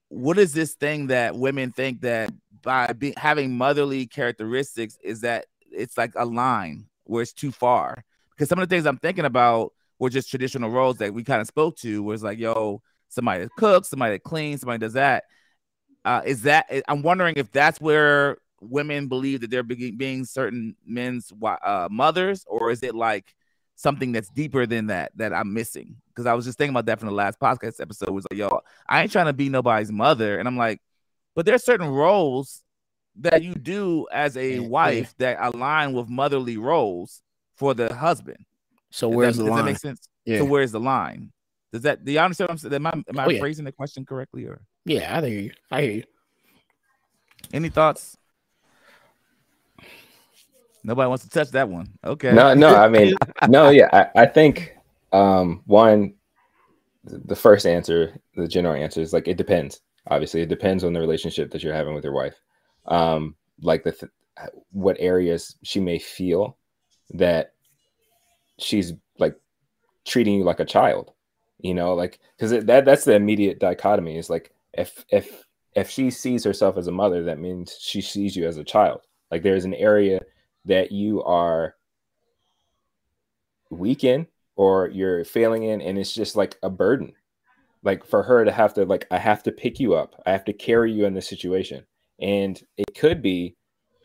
[0.09, 5.45] what is this thing that women think that by being having motherly characteristics is that
[5.71, 8.03] it's like a line where it's too far?
[8.39, 11.41] Because some of the things I'm thinking about were just traditional roles that we kind
[11.41, 15.25] of spoke to, was like, yo, somebody that cooks, somebody that cleans, somebody does that.
[16.05, 21.33] Uh, is that I'm wondering if that's where women believe that they're being certain men's
[21.43, 23.35] uh, mothers, or is it like
[23.75, 25.97] something that's deeper than that that I'm missing?
[26.07, 28.09] Because I was just thinking about that from the last podcast episode.
[28.11, 30.79] Was like, yo, I ain't trying to be nobody's mother, and I'm like,
[31.35, 32.63] but there's certain roles
[33.17, 37.21] that you do as a wife that align with motherly roles
[37.59, 38.45] for the husband.
[38.89, 39.65] So where's that, the does line?
[39.65, 40.07] that make sense?
[40.25, 40.39] Yeah.
[40.39, 41.31] So where's the line?
[41.73, 42.73] Does that do you understand what I'm saying?
[42.73, 43.39] Am I, am I oh, yeah.
[43.39, 44.61] phrasing the question correctly or?
[44.85, 45.51] Yeah, I hear you.
[45.69, 46.03] I hear you.
[47.53, 48.17] Any thoughts?
[50.83, 51.89] Nobody wants to touch that one.
[52.03, 52.31] Okay.
[52.31, 53.13] No, no, I mean,
[53.49, 53.89] no, yeah.
[53.91, 54.75] I, I think
[55.11, 56.13] um one
[57.03, 59.81] the first answer, the general answer is like it depends.
[60.07, 62.39] Obviously, it depends on the relationship that you're having with your wife.
[62.85, 64.11] Um, like the th-
[64.71, 66.57] what areas she may feel
[67.11, 67.53] that
[68.57, 69.35] she's like
[70.05, 71.11] treating you like a child,
[71.59, 74.17] you know, like because that that's the immediate dichotomy.
[74.17, 75.43] Is like if if
[75.75, 79.01] if she sees herself as a mother, that means she sees you as a child.
[79.31, 80.19] Like there's an area
[80.65, 81.75] that you are
[83.69, 87.13] weak in or you're failing in and it's just like a burden
[87.83, 90.43] like for her to have to like i have to pick you up i have
[90.43, 91.85] to carry you in this situation
[92.19, 93.55] and it could be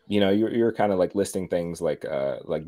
[0.07, 2.63] you know you're, you're kind of like listing things like uh like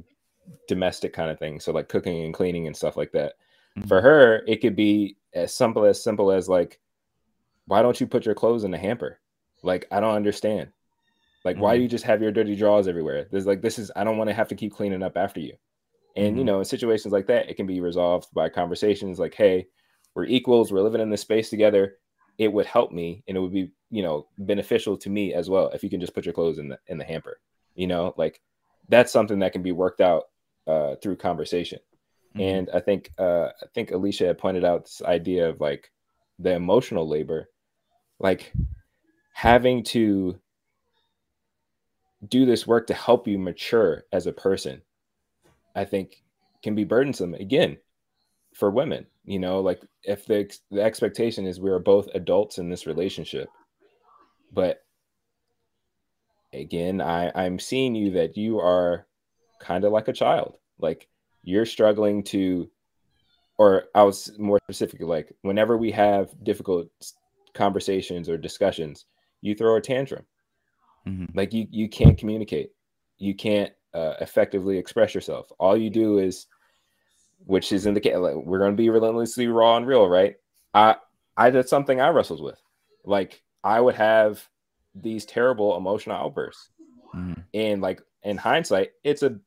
[0.67, 1.59] domestic kind of thing.
[1.59, 3.33] so like cooking and cleaning and stuff like that
[3.77, 3.87] mm-hmm.
[3.87, 6.79] for her it could be as simple as simple as like
[7.65, 9.19] why don't you put your clothes in the hamper
[9.63, 10.69] like i don't understand
[11.47, 11.63] like, mm-hmm.
[11.63, 13.25] why do you just have your dirty drawers everywhere?
[13.31, 15.53] There's like, this is, I don't want to have to keep cleaning up after you.
[16.17, 16.39] And, mm-hmm.
[16.39, 19.67] you know, in situations like that, it can be resolved by conversations like, hey,
[20.13, 21.99] we're equals, we're living in this space together.
[22.37, 25.69] It would help me and it would be, you know, beneficial to me as well
[25.69, 27.39] if you can just put your clothes in the in the hamper.
[27.75, 28.41] You know, like
[28.89, 30.25] that's something that can be worked out
[30.67, 31.79] uh, through conversation.
[32.35, 32.41] Mm-hmm.
[32.41, 35.91] And I think uh, I think Alicia had pointed out this idea of like
[36.39, 37.49] the emotional labor,
[38.19, 38.53] like
[39.33, 40.39] having to
[42.27, 44.81] do this work to help you mature as a person,
[45.75, 46.23] I think
[46.63, 47.77] can be burdensome again
[48.53, 49.05] for women.
[49.25, 53.49] You know, like if the, the expectation is we are both adults in this relationship,
[54.51, 54.83] but
[56.53, 59.05] again, I, I'm seeing you that you are
[59.59, 60.57] kind of like a child.
[60.79, 61.07] Like
[61.43, 62.69] you're struggling to,
[63.57, 66.87] or I was more specifically like, whenever we have difficult
[67.53, 69.05] conversations or discussions,
[69.41, 70.25] you throw a tantrum.
[71.07, 71.37] Mm-hmm.
[71.37, 72.71] Like you, you can't communicate.
[73.17, 75.51] You can't uh, effectively express yourself.
[75.57, 76.47] All you do is,
[77.45, 80.35] which is in the case, like, we're going to be relentlessly raw and real, right?
[80.73, 80.97] I,
[81.35, 82.61] I did something I wrestled with.
[83.05, 84.47] Like I would have
[84.93, 86.69] these terrible emotional outbursts.
[87.15, 87.41] Mm-hmm.
[87.53, 89.39] And like in hindsight, it's a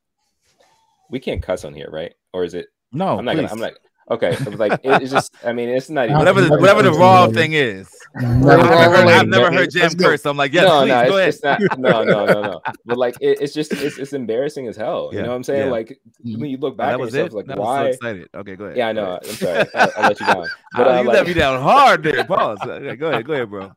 [1.11, 2.13] we can't cuss on here, right?
[2.33, 2.67] Or is it?
[2.91, 3.35] No, I'm not.
[3.35, 3.73] Gonna, I'm not.
[4.09, 5.33] Okay, like it's just.
[5.45, 6.41] I mean, it's not even whatever.
[6.41, 7.89] The, whatever the wrong thing is.
[8.17, 10.25] I've never, I've never heard Jam curse.
[10.25, 11.61] I'm like, yeah, no, please, no, go it's, ahead.
[11.61, 12.61] It's not, no, no, no, no.
[12.85, 15.11] But like, it, it's just it's, it's embarrassing as hell.
[15.13, 15.67] Yeah, you know what I'm saying?
[15.67, 15.71] Yeah.
[15.71, 17.33] Like when you look back oh, at yourself, it?
[17.33, 17.83] like that why?
[17.83, 18.29] So excited.
[18.35, 18.77] Okay, go ahead.
[18.77, 19.19] Yeah, I know.
[19.23, 19.65] I'm sorry.
[19.73, 20.47] I, I let you down.
[20.75, 22.23] But, uh, you like, let me down hard there.
[22.25, 22.59] Pause.
[22.63, 23.25] Okay, go ahead.
[23.25, 23.71] Go ahead, bro.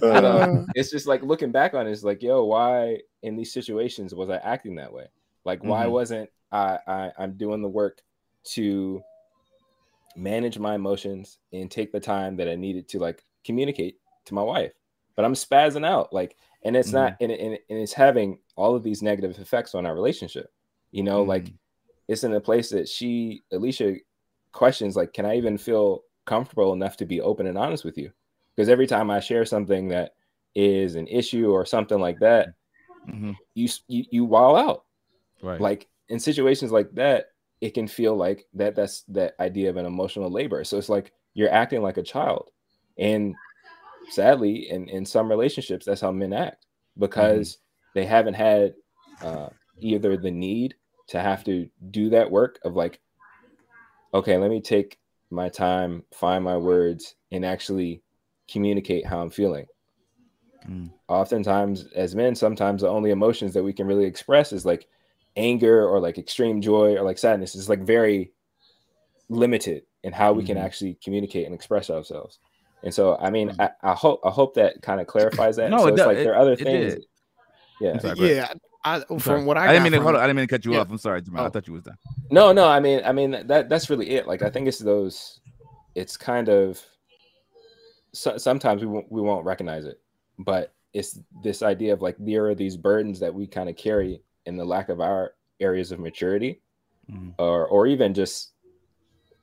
[0.00, 3.52] But, um, it's just like looking back on it, it's like, yo, why in these
[3.52, 5.06] situations was I acting that way?
[5.44, 5.92] Like, why mm-hmm.
[5.92, 8.02] wasn't I, I I'm doing the work
[8.52, 9.02] to
[10.16, 14.42] manage my emotions and take the time that I needed to like communicate to my
[14.42, 14.72] wife.
[15.16, 16.96] But I'm spazzing out, like, and it's mm-hmm.
[16.96, 20.50] not, and, and, and it's having all of these negative effects on our relationship.
[20.92, 21.28] You know, mm-hmm.
[21.28, 21.52] like
[22.08, 23.96] it's in a place that she, Alicia,
[24.52, 28.10] questions like, can I even feel comfortable enough to be open and honest with you?
[28.54, 30.14] Because every time I share something that
[30.54, 32.54] is an issue or something like that,
[33.08, 33.32] mm-hmm.
[33.54, 34.84] you, you you wow out.
[35.42, 35.60] Right.
[35.60, 37.26] Like in situations like that,
[37.60, 40.64] it can feel like that that's that idea of an emotional labor.
[40.64, 42.50] So it's like you're acting like a child.
[42.98, 43.34] And
[44.10, 46.66] sadly, in, in some relationships, that's how men act
[46.98, 48.00] because mm-hmm.
[48.00, 48.74] they haven't had
[49.22, 50.74] uh, either the need
[51.08, 53.00] to have to do that work of like,
[54.12, 54.98] okay, let me take
[55.30, 58.02] my time, find my words, and actually
[58.50, 59.66] communicate how I'm feeling.
[60.68, 60.90] Mm.
[61.08, 64.86] Oftentimes, as men, sometimes the only emotions that we can really express is like
[65.36, 68.32] anger or like extreme joy or like sadness is like very
[69.28, 70.54] limited in how we mm-hmm.
[70.54, 72.38] can actually communicate and express ourselves.
[72.82, 73.60] And so, I mean, mm-hmm.
[73.60, 75.70] I, I, hope I hope that kind of clarifies that.
[75.70, 77.04] No, so it's like there are other things.
[77.80, 78.52] Yeah, sorry, yeah.
[78.84, 80.54] I, from what I, I didn't mean to, to hold on, I didn't mean to
[80.54, 80.80] cut you yeah.
[80.80, 80.90] off.
[80.90, 81.44] I'm sorry, Jamal.
[81.44, 81.46] Oh.
[81.46, 81.96] I thought you was done.
[82.30, 82.66] No, no.
[82.66, 84.26] I mean, I mean that that's really it.
[84.26, 85.40] Like I think it's those.
[85.94, 86.80] It's kind of.
[88.12, 90.00] So, sometimes we won't, we won't recognize it,
[90.38, 94.20] but it's this idea of like there are these burdens that we kind of carry
[94.46, 96.60] in the lack of our areas of maturity
[97.10, 97.32] mm.
[97.38, 98.52] or or even just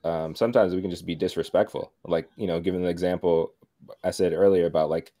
[0.04, 1.92] um, sometimes we can just be disrespectful.
[2.04, 3.52] Like you know given the example
[4.02, 5.12] i said earlier about like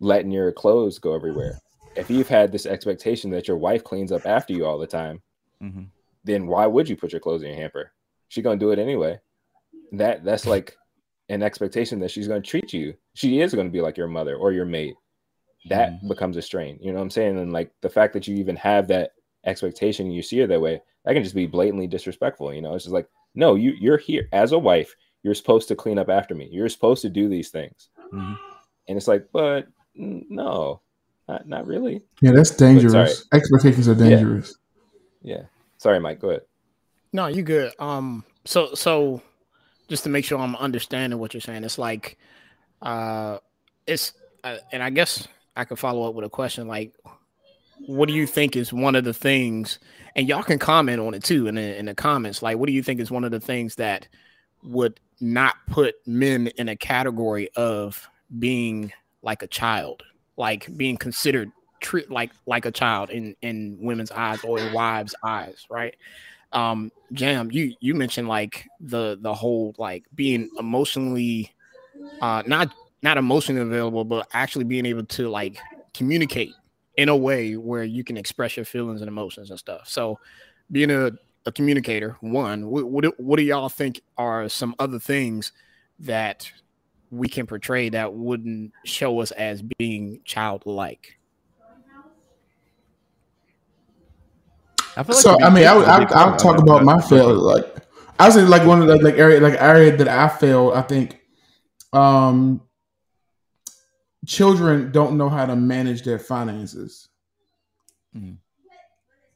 [0.00, 1.60] letting your clothes go everywhere.
[1.94, 5.22] If you've had this expectation that your wife cleans up after you all the time
[5.62, 5.84] mm-hmm.
[6.24, 7.92] then why would you put your clothes in your hamper?
[8.28, 9.20] She's gonna do it anyway.
[9.92, 10.76] That that's like
[11.28, 12.94] an expectation that she's gonna treat you.
[13.14, 14.96] She is gonna be like your mother or your mate
[15.68, 16.08] that mm-hmm.
[16.08, 16.78] becomes a strain.
[16.80, 17.38] You know what I'm saying?
[17.38, 19.12] And like the fact that you even have that
[19.44, 22.52] expectation, you see her that way, that can just be blatantly disrespectful.
[22.52, 24.94] You know, it's just like, no, you you're here as a wife.
[25.22, 26.48] You're supposed to clean up after me.
[26.50, 27.88] You're supposed to do these things.
[28.12, 28.34] Mm-hmm.
[28.88, 30.80] And it's like, but no,
[31.28, 32.02] not not really.
[32.20, 33.26] Yeah, that's dangerous.
[33.32, 34.56] Expectations are dangerous.
[35.22, 35.36] Yeah.
[35.36, 35.42] yeah.
[35.78, 36.20] Sorry, Mike.
[36.20, 36.42] Go ahead.
[37.12, 37.72] No, you good.
[37.78, 38.24] Um.
[38.44, 39.22] So so,
[39.88, 42.18] just to make sure I'm understanding what you're saying, it's like,
[42.82, 43.38] uh,
[43.86, 44.12] it's
[44.44, 45.26] uh, and I guess
[45.56, 46.92] I could follow up with a question like,
[47.86, 49.78] what do you think is one of the things,
[50.14, 52.42] and y'all can comment on it too in the, in the comments.
[52.42, 54.08] Like, what do you think is one of the things that
[54.62, 58.92] would not put men in a category of being
[59.22, 60.02] like a child,
[60.36, 61.50] like being considered
[62.08, 65.94] like like a child in in women's eyes or in wives' eyes, right?
[66.52, 71.54] Um, Jam, you you mentioned like the the whole like being emotionally,
[72.20, 75.58] uh, not not emotionally available, but actually being able to like
[75.94, 76.52] communicate
[76.96, 79.88] in a way where you can express your feelings and emotions and stuff.
[79.88, 80.18] So,
[80.72, 81.12] being a,
[81.44, 85.52] a communicator, one, what, what, what do y'all think are some other things
[86.00, 86.50] that
[87.10, 91.18] we can portray that wouldn't show us as being childlike?
[94.96, 97.34] I feel like so I mean, I would, I, I'll talk about my fail.
[97.34, 97.66] Like
[98.18, 100.72] I was like one of the like area like area that I failed.
[100.72, 101.20] I think
[101.92, 102.62] um
[104.26, 107.08] children don't know how to manage their finances.
[108.16, 108.36] Mm.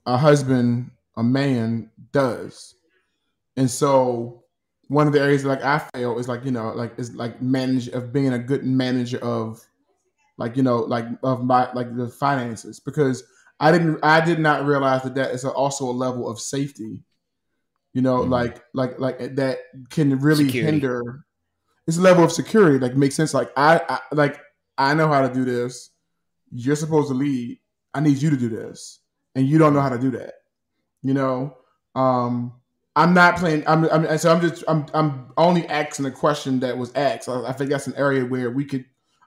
[0.06, 2.74] A husband, a man does.
[3.56, 4.44] And so
[4.88, 7.88] one of the areas like I fail is like, you know, like is like manage
[7.88, 9.64] of being a good manager of
[10.36, 13.22] like, you know, like of my like the finances because
[13.60, 17.04] I didn't I did not realize that that is also a level of safety.
[17.92, 18.30] You know, mm-hmm.
[18.30, 19.58] like like like that
[19.90, 20.72] can really security.
[20.72, 21.24] hinder
[21.86, 24.40] it's a level of security like makes sense like I, I like
[24.80, 25.90] I know how to do this.
[26.50, 27.60] You're supposed to lead.
[27.92, 29.00] I need you to do this,
[29.34, 30.34] and you don't know how to do that.
[31.02, 31.56] You know,
[31.94, 32.54] um,
[32.96, 33.62] I'm not playing.
[33.66, 37.28] I'm, I'm so I'm just I'm I'm only asking a question that was asked.
[37.28, 38.86] I, I, think that's an area where we could.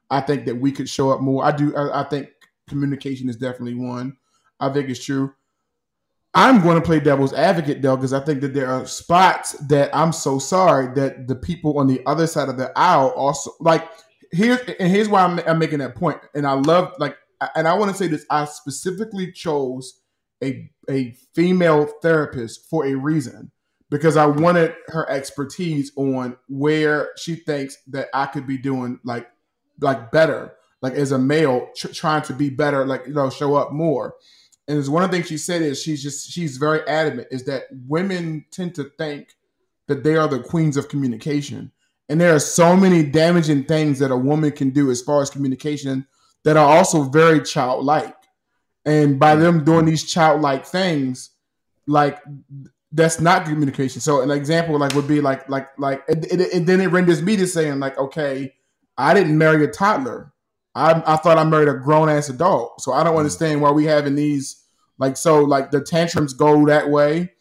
[0.10, 1.45] I think that we could show up more.
[1.45, 1.76] I do.
[1.76, 2.30] I, I think
[2.68, 4.18] communication is definitely one.
[4.60, 5.34] I think it's true.
[6.34, 9.95] I'm going to play devil's advocate though, because I think that there are spots that
[9.95, 13.88] I'm so sorry that the people on the other side of the aisle also like.
[14.34, 17.18] Here and here's why I'm, I'm making that point, and I love like,
[17.56, 18.26] and I want to say this.
[18.30, 20.02] I specifically chose
[20.44, 23.52] a a female therapist for a reason
[23.90, 29.28] because I wanted her expertise on where she thinks that I could be doing like
[29.82, 33.56] like better, like as a male tr- trying to be better, like you know, show
[33.56, 34.16] up more.
[34.68, 37.46] And it's one of the things she said is she's just she's very adamant is
[37.46, 39.36] that women tend to think
[39.88, 41.72] that they are the queens of communication.
[42.10, 45.30] And there are so many damaging things that a woman can do as far as
[45.30, 46.06] communication
[46.43, 48.16] that are also very childlike.
[48.86, 51.30] And by them doing these childlike things,
[51.88, 52.20] like
[52.91, 54.01] that's not communication.
[54.01, 57.38] So an example like would be like like like and, and then it renders me
[57.38, 58.54] to saying like, okay,
[58.97, 60.34] I didn't marry a toddler.
[60.76, 62.82] I I thought I married a grown ass adult.
[62.82, 63.20] So I don't mm.
[63.20, 64.64] understand why we having these
[64.97, 67.32] like so like the tantrums go that way.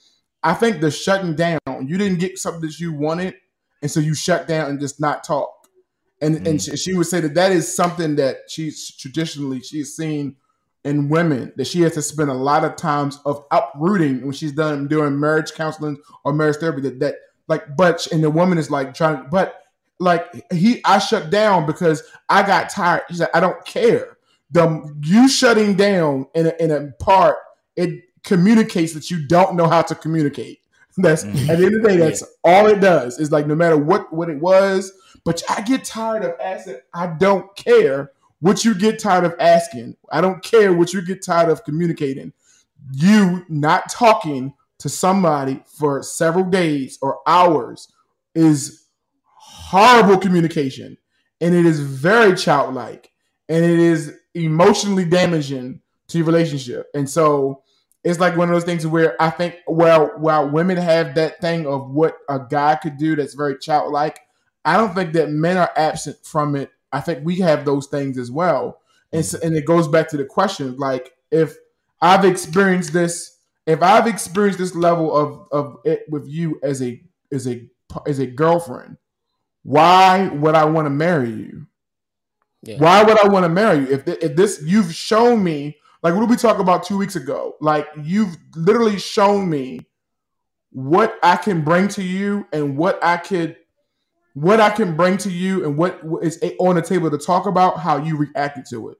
[0.44, 3.34] I think the shutting down, you didn't get something that you wanted,
[3.82, 5.50] and so you shut down and just not talk.
[6.20, 6.48] And mm.
[6.48, 10.36] and she, she would say that that is something that she's traditionally she's seen
[10.84, 14.52] in women that she has to spend a lot of times of uprooting when she's
[14.52, 17.14] done doing marriage counseling or marriage therapy that, that
[17.46, 19.62] like but and the woman is like trying but
[20.02, 23.02] like he I shut down because I got tired.
[23.08, 24.18] He's like, I don't care.
[24.50, 27.36] The you shutting down in a, in a part,
[27.76, 30.58] it communicates that you don't know how to communicate.
[30.98, 31.50] That's mm-hmm.
[31.50, 32.26] at the end of the day, that's yeah.
[32.44, 33.18] all it does.
[33.18, 34.92] Is like no matter what what it was,
[35.24, 36.80] but I get tired of asking.
[36.92, 39.96] I don't care what you get tired of asking.
[40.10, 42.32] I don't care what you get tired of communicating.
[42.92, 47.86] You not talking to somebody for several days or hours
[48.34, 48.86] is
[49.24, 50.98] horrible communication.
[51.40, 53.12] And it is very childlike.
[53.48, 56.88] And it is emotionally damaging to your relationship.
[56.94, 57.61] And so
[58.04, 61.66] it's like one of those things where I think well while women have that thing
[61.66, 64.20] of what a guy could do that's very childlike,
[64.64, 68.18] I don't think that men are absent from it I think we have those things
[68.18, 68.80] as well.
[69.12, 71.56] And, so, and it goes back to the question like, if
[72.00, 77.02] I've experienced this, if I've experienced this level of, of it with you as a
[77.30, 77.66] as a
[78.06, 78.98] as a girlfriend,
[79.62, 81.66] why would I want to marry you?
[82.62, 82.78] Yeah.
[82.78, 83.86] Why would I want to marry you?
[83.86, 87.56] If, if this you've shown me, like what did we talk about two weeks ago?
[87.60, 89.80] Like you've literally shown me
[90.70, 93.56] what I can bring to you and what I could
[94.34, 97.78] what I can bring to you and what is on the table to talk about
[97.78, 98.98] how you reacted to it.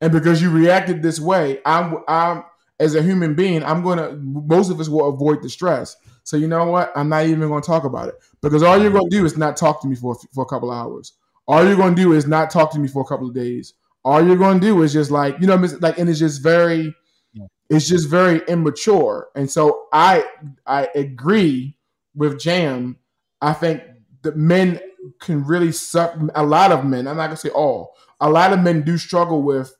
[0.00, 2.44] And because you reacted this way, I'm I'm
[2.78, 5.96] as a human being, I'm gonna most of us will avoid the stress.
[6.22, 6.92] So you know what?
[6.94, 9.80] I'm not even gonna talk about it because all you're gonna do is not talk
[9.82, 11.14] to me for for a couple of hours.
[11.48, 13.74] All you're gonna do is not talk to me for a couple of days.
[14.08, 16.94] All you're gonna do is just like you know, like, and it's just very,
[17.68, 19.28] it's just very immature.
[19.34, 20.24] And so I
[20.66, 21.76] I agree
[22.14, 22.96] with Jam.
[23.42, 23.82] I think
[24.22, 24.80] that men
[25.20, 26.16] can really suck.
[26.34, 27.96] A lot of men, I'm not gonna say all.
[28.18, 29.76] A lot of men do struggle with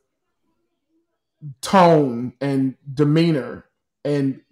[1.63, 3.65] tone and demeanor
[4.05, 4.43] and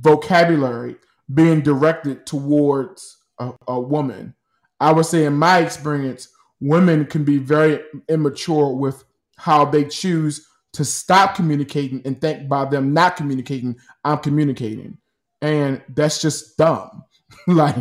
[0.00, 0.96] vocabulary
[1.34, 4.34] being directed towards a, a woman.
[4.80, 9.04] I would say, in my experience, women can be very immature with
[9.40, 14.98] how they choose to stop communicating and think by them not communicating, I'm communicating.
[15.42, 17.04] And that's just dumb.
[17.46, 17.76] like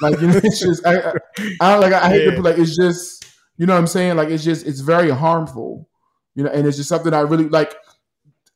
[0.00, 1.14] like you know, it's just I, I,
[1.60, 2.34] I like I hate yeah.
[2.36, 3.24] to like it's just
[3.56, 4.16] you know what I'm saying.
[4.16, 5.88] Like it's just it's very harmful,
[6.34, 7.74] you know, and it's just something I really like.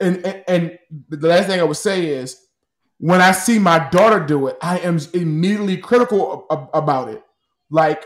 [0.00, 0.78] And and, and
[1.08, 2.40] the last thing I would say is
[2.98, 7.22] when I see my daughter do it, I am immediately critical of, about it.
[7.70, 8.04] Like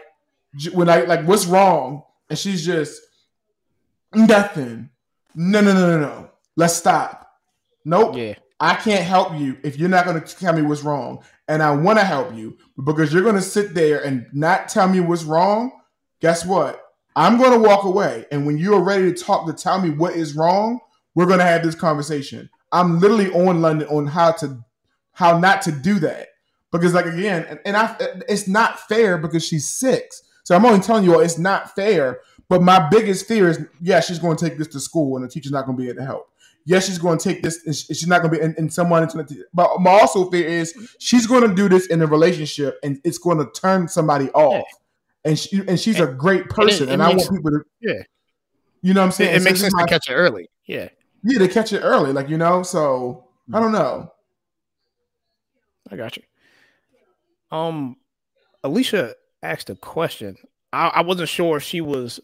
[0.73, 3.01] when I like what's wrong, and she's just
[4.15, 4.91] nothing.
[5.35, 6.31] No, no, no, no, no.
[6.57, 7.31] Let's stop.
[7.85, 8.17] Nope.
[8.17, 8.35] Yeah.
[8.61, 11.23] I can't help you if you're not going to tell me what's wrong.
[11.47, 14.89] And I want to help you because you're going to sit there and not tell
[14.89, 15.71] me what's wrong.
[16.21, 16.83] Guess what?
[17.15, 18.27] I'm going to walk away.
[18.31, 20.81] And when you're ready to talk to tell me what is wrong,
[21.15, 22.51] we're going to have this conversation.
[22.73, 24.65] I'm literally on London on how to
[25.13, 26.29] how not to do that
[26.71, 27.97] because like again, and, and I
[28.29, 30.23] it's not fair because she's six.
[30.45, 32.21] So I'm only telling you all it's not fair.
[32.49, 35.29] But my biggest fear is, yeah, she's going to take this to school and the
[35.29, 36.29] teacher's not going to be able to help
[36.69, 39.09] yes, she's going to take this, and she's not going to be in, in someone.
[39.55, 43.19] But my also fear is she's going to do this in a relationship, and it's
[43.19, 44.67] going to turn somebody off.
[45.25, 47.37] And she and she's and, a great person, and, it, it and makes, I want
[47.37, 48.03] people to yeah.
[48.83, 49.35] You know what I'm saying?
[49.35, 50.49] It, it makes sense to catch it early.
[50.65, 50.89] Yeah.
[51.25, 52.63] Yeah, to catch it early, like you know.
[52.63, 54.13] So I don't know.
[55.91, 56.23] I got you.
[57.51, 57.97] Um,
[58.63, 60.37] Alicia asked a question.
[60.73, 62.21] I, I wasn't sure if she was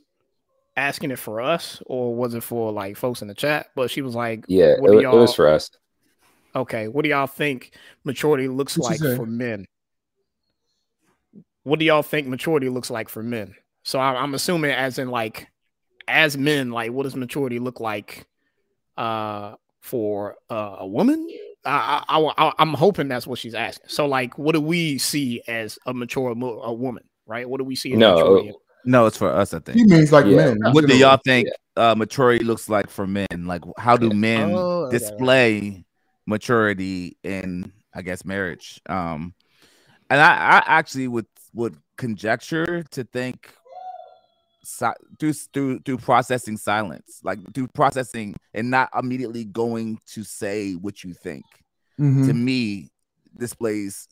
[0.76, 4.02] asking it for us or was it for like folks in the chat, but she
[4.02, 5.70] was like, "Yeah, it, it, was for us."
[6.56, 7.72] Okay, what do y'all think
[8.04, 9.66] maturity looks like for men?
[11.64, 13.54] What do y'all think maturity looks like for men?
[13.82, 15.48] So I, I'm assuming, as in like,
[16.06, 18.26] as men, like, what does maturity look like
[18.96, 21.28] uh, for uh, a woman?
[21.64, 23.88] I, I, I, I'm hoping that's what she's asking.
[23.88, 27.48] So, like, what do we see as a mature a woman, right?
[27.48, 27.94] What do we see?
[27.94, 28.52] no, maturity?
[28.84, 29.54] No, it's for us.
[29.54, 30.54] I think he means like yeah.
[30.54, 30.58] men.
[30.72, 31.90] What do y'all think yeah.
[31.90, 33.26] uh, maturity looks like for men?
[33.32, 34.98] Like, how do men oh, okay.
[34.98, 35.84] display
[36.26, 38.80] maturity in, I guess, marriage?
[38.88, 39.34] Um,
[40.10, 43.54] and I, I actually would would conjecture to think
[45.18, 51.04] through through through processing silence, like through processing and not immediately going to say what
[51.04, 51.44] you think.
[52.00, 52.26] Mm-hmm.
[52.26, 52.90] To me,
[53.36, 54.08] displays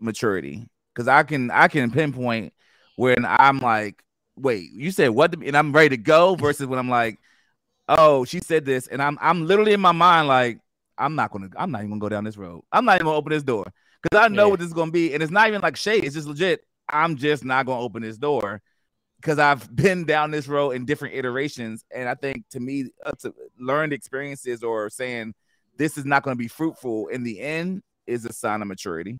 [0.00, 2.52] maturity because I can I can pinpoint
[2.96, 4.02] when I'm like,
[4.36, 5.34] wait, you said what?
[5.34, 7.18] and I'm ready to go versus when I'm like,
[7.88, 10.60] oh, she said this, and I'm I'm literally in my mind like,
[10.98, 12.62] I'm not gonna I'm not even gonna go down this road.
[12.72, 13.64] I'm not even gonna open this door
[14.02, 14.50] because I know yeah.
[14.50, 16.04] what this is gonna be, and it's not even like shade.
[16.04, 16.60] It's just legit.
[16.88, 18.62] I'm just not gonna open this door
[19.20, 23.12] because I've been down this road in different iterations, and I think to me, uh,
[23.20, 25.34] to learned experiences or saying
[25.76, 29.18] this is not going to be fruitful in the end is a sign of maturity.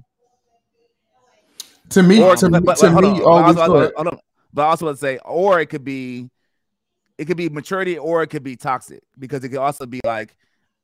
[1.90, 4.18] To me, or, to, but, but, to me, hold on, hold on,
[4.52, 6.30] but I also would say, or it could be,
[7.18, 10.36] it could be maturity, or it could be toxic because it could also be like,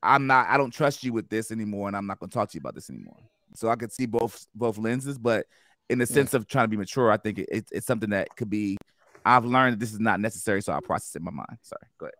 [0.02, 2.50] I'm not, I don't trust you with this anymore, and I'm not going to talk
[2.50, 3.18] to you about this anymore.
[3.54, 5.46] So I could see both both lenses, but
[5.90, 6.38] in the sense yeah.
[6.38, 8.78] of trying to be mature, I think it, it, it's something that could be
[9.24, 11.58] I've learned that this is not necessary, so I'll process it in my mind.
[11.62, 12.14] Sorry, go ahead.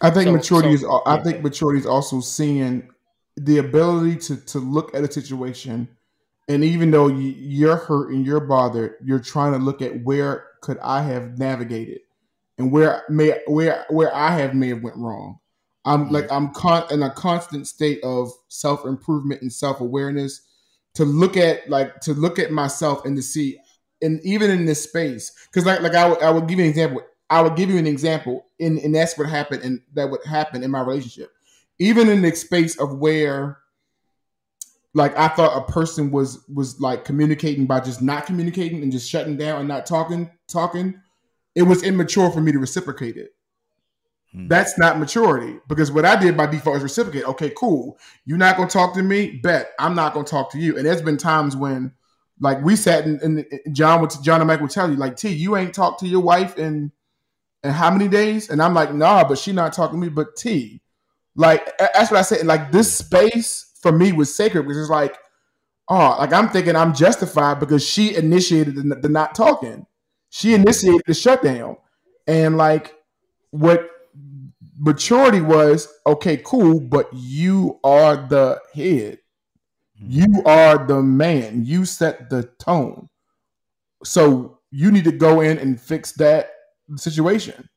[0.00, 1.02] I think so, maturity so, is.
[1.06, 2.88] I think maturity is also seeing
[3.36, 5.88] the ability to to look at a situation,
[6.48, 10.78] and even though you're hurt and you're bothered, you're trying to look at where could
[10.78, 12.00] I have navigated,
[12.58, 15.38] and where may where where I have may have went wrong.
[15.84, 16.14] I'm mm-hmm.
[16.14, 20.42] like I'm con- in a constant state of self improvement and self awareness
[20.94, 23.58] to look at like to look at myself and to see
[24.02, 26.70] and even in this space, because like like I, w- I would give you an
[26.70, 27.02] example.
[27.30, 30.62] I would give you an example, and, and that's what happened, and that would happen
[30.62, 31.30] in my relationship.
[31.78, 33.58] Even in the space of where,
[34.98, 39.08] like, I thought a person was was like communicating by just not communicating and just
[39.08, 41.00] shutting down and not talking, talking.
[41.54, 43.30] It was immature for me to reciprocate it.
[44.32, 44.48] Hmm.
[44.48, 47.24] That's not maturity because what I did by default is reciprocate.
[47.24, 47.98] Okay, cool.
[48.26, 49.38] You're not gonna talk to me.
[49.42, 50.76] Bet I'm not gonna talk to you.
[50.76, 51.92] And there's been times when
[52.40, 55.28] like we sat and, and John would John and Mike would tell you, like, T,
[55.28, 56.92] you ain't talked to your wife in
[57.62, 58.50] in how many days?
[58.50, 60.10] And I'm like, nah, but she not talking to me.
[60.10, 60.82] But T,
[61.36, 62.46] like that's what I said.
[62.46, 65.16] Like this space for me was sacred because it's like,
[65.88, 69.86] oh, like I'm thinking I'm justified because she initiated the, the not talking.
[70.30, 70.62] She mm-hmm.
[70.62, 71.76] initiated the shutdown,
[72.26, 72.94] and like
[73.50, 73.88] what
[74.78, 79.18] maturity was okay, cool, but you are the head.
[80.00, 80.06] Mm-hmm.
[80.10, 81.64] You are the man.
[81.64, 83.08] You set the tone.
[84.04, 86.50] So you need to go in and fix that
[86.96, 87.68] situation.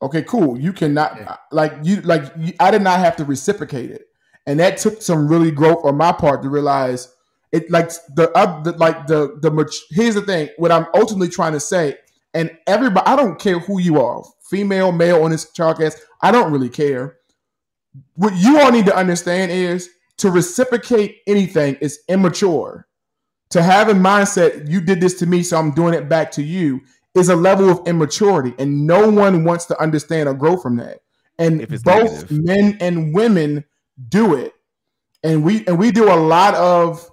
[0.00, 0.58] Okay, cool.
[0.58, 1.36] You cannot yeah.
[1.50, 4.07] like you like you, I did not have to reciprocate it,
[4.48, 7.14] and that took some really growth on my part to realize
[7.52, 7.70] it.
[7.70, 10.48] Like the, uh, the like the the here's the thing.
[10.56, 11.98] What I'm ultimately trying to say,
[12.32, 15.96] and everybody, I don't care who you are, female, male on this podcast.
[16.22, 17.18] I don't really care.
[18.14, 22.88] What you all need to understand is to reciprocate anything is immature.
[23.50, 26.42] To have a mindset, you did this to me, so I'm doing it back to
[26.42, 26.80] you,
[27.14, 28.54] is a level of immaturity.
[28.58, 31.00] And no one wants to understand or grow from that.
[31.38, 32.44] And if it's both negative.
[32.44, 33.64] men and women
[34.08, 34.54] do it.
[35.22, 37.08] And we and we do a lot of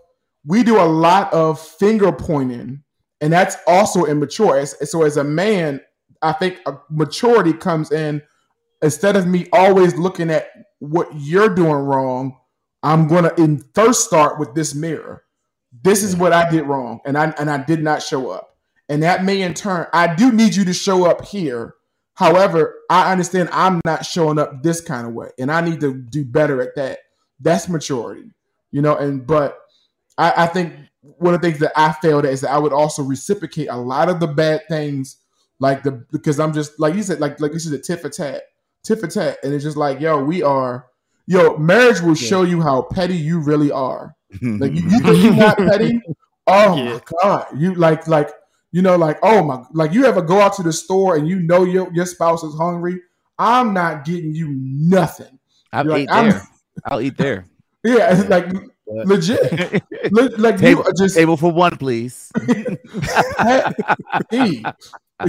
[0.45, 2.83] we do a lot of finger pointing,
[3.19, 4.63] and that's also immature.
[4.65, 5.81] So as a man,
[6.21, 6.59] I think
[6.89, 8.21] maturity comes in
[8.83, 12.37] instead of me always looking at what you're doing wrong
[12.85, 15.23] I'm gonna in first start with this mirror.
[15.83, 18.55] This is what I did wrong, and I and I did not show up.
[18.87, 21.73] And that may in turn, I do need you to show up here.
[22.15, 25.93] However, I understand I'm not showing up this kind of way, and I need to
[25.93, 26.99] do better at that.
[27.39, 28.31] That's maturity,
[28.71, 28.95] you know.
[28.95, 29.59] And but
[30.17, 32.73] I, I think one of the things that I failed at is that I would
[32.73, 35.17] also reciprocate a lot of the bad things,
[35.59, 38.09] like the because I'm just like you said, like like this is a tit for
[38.09, 38.43] tat,
[38.83, 40.87] tit for tat, and it's just like yo, we are
[41.27, 42.27] Yo, marriage will yeah.
[42.27, 44.15] show you how petty you really are.
[44.41, 46.01] Like you, you think you're not petty?
[46.47, 46.93] Oh yeah.
[46.93, 48.29] my god, you like like
[48.75, 51.39] you know like oh my like you ever go out to the store and you
[51.39, 52.99] know your your spouse is hungry.
[53.39, 55.39] I'm not getting you nothing.
[55.71, 56.41] I'll eat like, there.
[56.83, 57.45] I'll eat there.
[57.85, 58.47] Yeah, it's like
[58.87, 59.83] legit.
[60.39, 62.31] like table, you just table for one, please.
[64.31, 64.63] hey,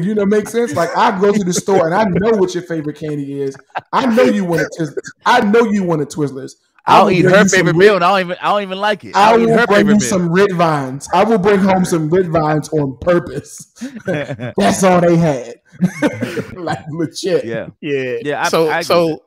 [0.00, 0.74] you know, makes sense.
[0.74, 3.58] Like I go to the store and I know what your favorite candy is.
[3.92, 4.96] I know you want a Twizzlers.
[5.26, 6.54] I know you want a Twizzlers.
[6.86, 9.16] I'll eat her favorite meal, and I don't even I don't even like it.
[9.16, 11.08] I'll I will bring you some red vines.
[11.12, 13.72] I will bring home some red vines on purpose.
[14.06, 15.60] That's all they had.
[16.54, 17.44] like legit.
[17.44, 18.42] Yeah, yeah, yeah.
[18.42, 19.24] I, so I so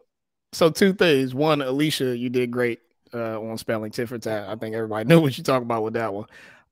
[0.53, 1.35] so two things.
[1.35, 2.79] One, Alicia, you did great
[3.13, 4.47] uh, on spelling tit for tat.
[4.47, 6.25] I think everybody knew what you talk about with that one.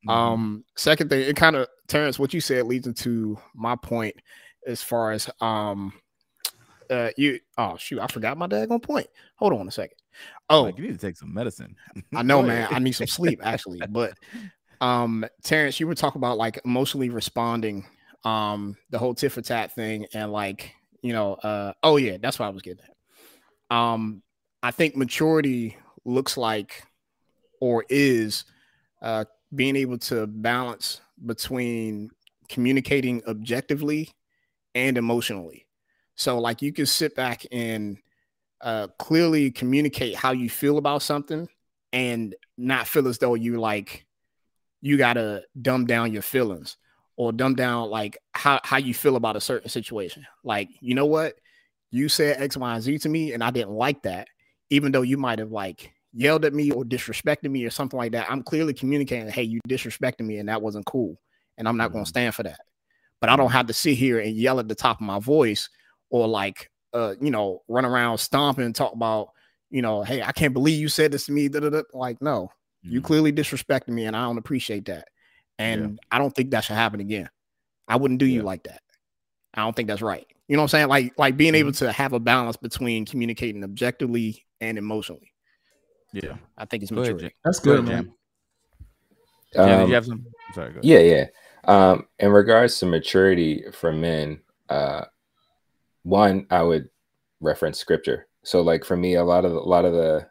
[0.07, 0.09] Mm-hmm.
[0.09, 4.15] Um, second thing, it kind of Terrence, what you said leads into my point
[4.65, 5.93] as far as um
[6.89, 9.07] uh you oh shoot, I forgot my daggone point.
[9.35, 9.97] Hold on a second.
[10.49, 11.75] Oh, like you need to take some medicine.
[12.15, 12.67] I know, man.
[12.71, 13.81] I need some sleep actually.
[13.89, 14.13] But
[14.81, 17.85] um, Terrence, you were talking about like emotionally responding,
[18.23, 22.39] um, the whole tit for tat thing, and like you know, uh, oh yeah, that's
[22.39, 23.75] what I was getting at.
[23.75, 24.23] Um,
[24.63, 26.83] I think maturity looks like
[27.59, 28.45] or is
[29.01, 32.09] uh, being able to balance between
[32.49, 34.09] communicating objectively
[34.75, 35.65] and emotionally.
[36.15, 37.97] So, like, you can sit back and
[38.61, 41.47] uh, clearly communicate how you feel about something
[41.93, 44.05] and not feel as though you like
[44.81, 46.77] you gotta dumb down your feelings
[47.15, 50.25] or dumb down like how, how you feel about a certain situation.
[50.43, 51.35] Like, you know what?
[51.89, 54.27] You said X, Y, and Z to me, and I didn't like that,
[54.69, 58.11] even though you might have like yelled at me or disrespected me or something like
[58.11, 58.29] that.
[58.29, 61.19] I'm clearly communicating, hey, you disrespected me and that wasn't cool.
[61.57, 61.97] And I'm not mm-hmm.
[61.97, 62.59] gonna stand for that.
[63.19, 65.69] But I don't have to sit here and yell at the top of my voice
[66.09, 69.31] or like uh, you know, run around stomping and talk about,
[69.69, 71.47] you know, hey, I can't believe you said this to me.
[71.47, 71.81] Da-da-da.
[71.93, 72.43] Like, no,
[72.85, 72.91] mm-hmm.
[72.93, 75.07] you clearly disrespected me, and I don't appreciate that.
[75.59, 75.97] And yeah.
[76.11, 77.29] I don't think that should happen again.
[77.87, 78.35] I wouldn't do yeah.
[78.35, 78.81] you like that.
[79.53, 80.25] I don't think that's right.
[80.47, 80.87] You know what I'm saying?
[80.87, 81.59] Like, like being mm-hmm.
[81.59, 85.31] able to have a balance between communicating objectively and emotionally.
[86.13, 87.33] Yeah, I think it's maturity.
[87.43, 88.13] That's good, good man.
[89.55, 90.25] Um, you have some?
[90.53, 91.25] Sorry, yeah, yeah.
[91.65, 95.05] Um, in regards to maturity for men, uh,
[96.07, 96.89] one I would
[97.41, 98.27] reference scripture.
[98.43, 100.27] So like for me, a lot of a lot of the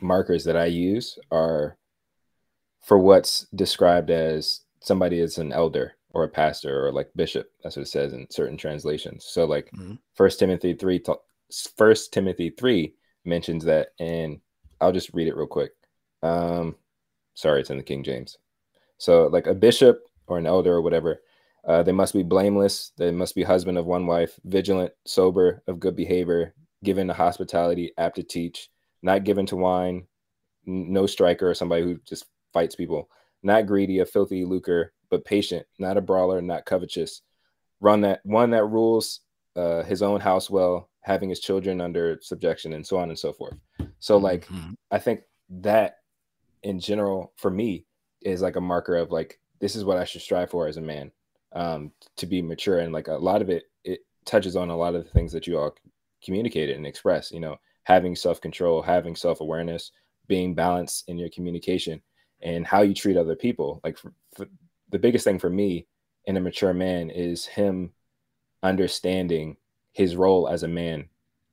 [0.00, 1.76] markers that I use are
[2.80, 7.50] for what's described as somebody is an elder or a pastor or like bishop.
[7.62, 9.24] That's what it says in certain translations.
[9.24, 9.94] So like mm-hmm.
[10.14, 11.02] First Timothy three,
[11.76, 12.94] First Timothy three
[13.24, 14.38] mentions that, and
[14.80, 15.72] I'll just read it real quick.
[16.22, 16.76] Um,
[17.34, 18.38] sorry, it's in the King James.
[18.98, 21.20] So like a bishop or an elder or whatever
[21.66, 22.92] uh, they must be blameless.
[22.96, 26.54] They must be husband of one wife, vigilant, sober, of good behavior,
[26.84, 28.70] given to hospitality, apt to teach,
[29.02, 30.06] not given to wine,
[30.64, 33.10] no striker or somebody who just fights people,
[33.42, 37.22] not greedy, a filthy lucre, but patient, not a brawler, not covetous.
[37.80, 39.20] Run that one that rules
[39.56, 43.32] uh, his own house well, having his children under subjection, and so on and so
[43.32, 43.54] forth.
[43.98, 44.72] So, like, mm-hmm.
[44.90, 45.98] I think that
[46.62, 47.86] in general, for me,
[48.22, 50.80] is like a marker of like this is what I should strive for as a
[50.82, 51.10] man
[51.52, 52.78] um, to be mature.
[52.80, 55.46] And like a lot of it it touches on a lot of the things that
[55.46, 55.74] you all
[56.24, 59.92] communicated and express you know having self-control having self-awareness
[60.26, 62.02] being balanced in your communication
[62.42, 63.80] and how you treat other people.
[63.84, 64.46] Like for, for
[64.90, 65.86] the biggest thing for me
[66.24, 67.92] in a mature man is him
[68.62, 69.56] understanding
[69.92, 71.08] his role as a man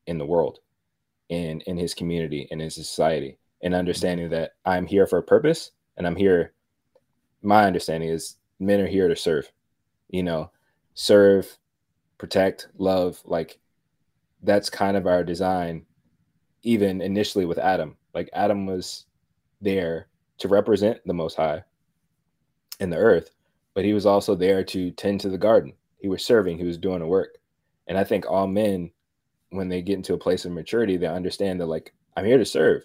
[0.07, 0.59] in the world
[1.29, 5.23] and in his community and in his society and understanding that i'm here for a
[5.23, 6.53] purpose and i'm here
[7.41, 9.49] my understanding is men are here to serve
[10.13, 10.51] you know,
[10.93, 11.57] serve,
[12.19, 13.19] protect, love.
[13.25, 13.59] Like
[14.43, 15.85] that's kind of our design,
[16.61, 17.97] even initially with Adam.
[18.13, 19.05] Like Adam was
[19.59, 20.07] there
[20.37, 21.63] to represent the Most High
[22.79, 23.31] in the earth,
[23.73, 25.73] but he was also there to tend to the garden.
[25.97, 27.39] He was serving, he was doing the work.
[27.87, 28.91] And I think all men,
[29.49, 32.45] when they get into a place of maturity, they understand that, like, I'm here to
[32.45, 32.83] serve.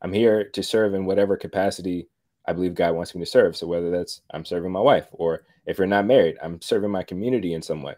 [0.00, 2.08] I'm here to serve in whatever capacity
[2.48, 3.58] I believe God wants me to serve.
[3.58, 7.02] So whether that's I'm serving my wife, or if you're not married, I'm serving my
[7.02, 7.94] community in some way.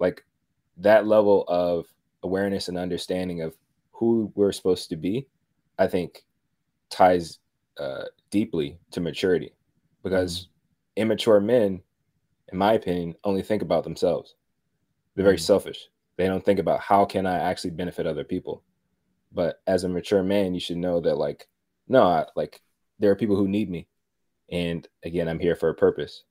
[0.00, 0.24] Like
[0.78, 1.86] that level of
[2.24, 3.56] awareness and understanding of
[3.92, 5.28] who we're supposed to be,
[5.78, 6.24] I think
[6.90, 7.38] ties
[7.78, 9.52] uh, deeply to maturity
[10.02, 11.02] because mm-hmm.
[11.02, 11.80] immature men,
[12.50, 14.34] in my opinion, only think about themselves.
[15.14, 15.42] They're very mm-hmm.
[15.42, 15.88] selfish.
[16.16, 18.64] They don't think about how can I actually benefit other people.
[19.30, 21.46] But as a mature man, you should know that like,
[21.86, 22.60] no, I, like
[22.98, 23.86] there are people who need me
[24.50, 26.24] and again i'm here for a purpose.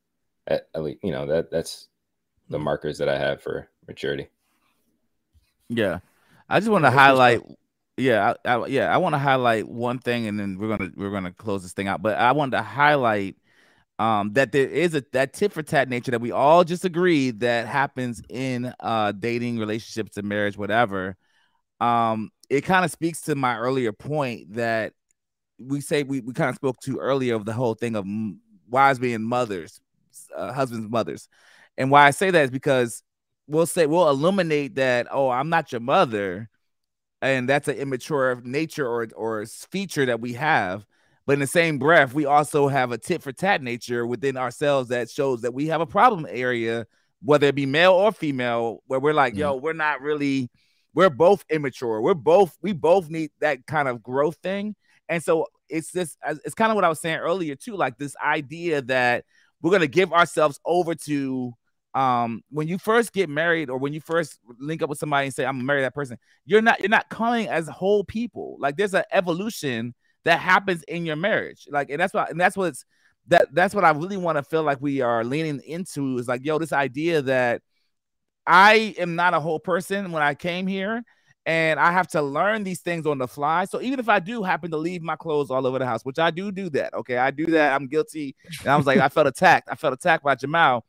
[0.47, 1.87] At, at least you know that that's
[2.49, 2.63] the hmm.
[2.63, 4.27] markers that i have for maturity.
[5.69, 5.99] Yeah.
[6.49, 7.41] I just want to highlight
[7.97, 11.11] yeah I, I, yeah i want to highlight one thing and then we're gonna we're
[11.11, 12.01] gonna close this thing out.
[12.01, 13.35] But i wanted to highlight
[13.99, 17.41] um, that there is a that tit for tat nature that we all just agreed
[17.41, 21.15] that happens in uh dating relationships and marriage whatever.
[21.79, 24.93] Um it kind of speaks to my earlier point that
[25.67, 28.05] we say we, we kind of spoke to earlier of the whole thing of
[28.69, 29.79] wives being mothers,
[30.35, 31.27] uh, husbands, mothers.
[31.77, 33.03] And why I say that is because
[33.47, 36.49] we'll say we'll illuminate that, oh, I'm not your mother.
[37.21, 40.85] And that's an immature nature or or feature that we have.
[41.27, 44.89] But in the same breath, we also have a tit for tat nature within ourselves
[44.89, 46.87] that shows that we have a problem area,
[47.21, 49.41] whether it be male or female, where we're like, mm-hmm.
[49.41, 50.49] yo, we're not really,
[50.95, 52.01] we're both immature.
[52.01, 54.75] We're both, we both need that kind of growth thing.
[55.11, 58.15] And so it's just it's kind of what I was saying earlier too, like this
[58.23, 59.25] idea that
[59.61, 61.53] we're gonna give ourselves over to
[61.93, 65.35] um when you first get married or when you first link up with somebody and
[65.35, 68.55] say I'm gonna marry that person, you're not you're not coming as whole people.
[68.57, 69.93] Like there's an evolution
[70.23, 71.67] that happens in your marriage.
[71.69, 72.85] Like, and that's what and that's what's
[73.27, 76.45] that that's what I really want to feel like we are leaning into is like,
[76.45, 77.61] yo, this idea that
[78.47, 81.03] I am not a whole person when I came here
[81.45, 83.65] and I have to learn these things on the fly.
[83.65, 86.19] So even if I do happen to leave my clothes all over the house, which
[86.19, 87.73] I do do that, okay, I do that.
[87.73, 88.35] I'm guilty.
[88.59, 89.67] And I was like, I felt attacked.
[89.71, 90.85] I felt attacked by Jamal,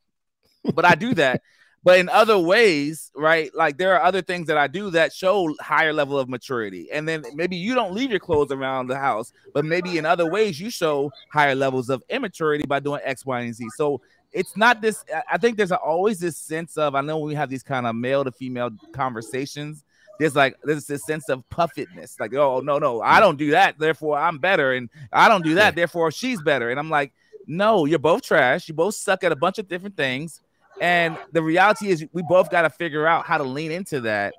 [0.75, 1.43] but I do that.
[1.85, 3.51] But in other ways, right?
[3.55, 6.93] Like there are other things that I do that show higher level of maturity.
[6.93, 10.31] And then maybe you don't leave your clothes around the house, but maybe in other
[10.31, 13.67] ways you show higher levels of immaturity by doing X, Y, and Z.
[13.77, 14.01] So
[14.33, 15.05] it's not this.
[15.31, 18.23] I think there's always this sense of I know we have these kind of male
[18.23, 19.83] to female conversations
[20.19, 23.79] there's like there's this sense of puffedness, like, oh no, no, I don't do that,
[23.79, 26.71] therefore I'm better, and I don't do that, therefore she's better.
[26.71, 27.13] And I'm like,
[27.47, 30.41] no, you're both trash, you both suck at a bunch of different things.
[30.81, 34.35] And the reality is we both got to figure out how to lean into that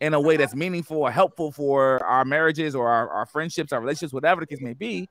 [0.00, 3.80] in a way that's meaningful or helpful for our marriages or our, our friendships, our
[3.80, 5.08] relationships, whatever the case may be,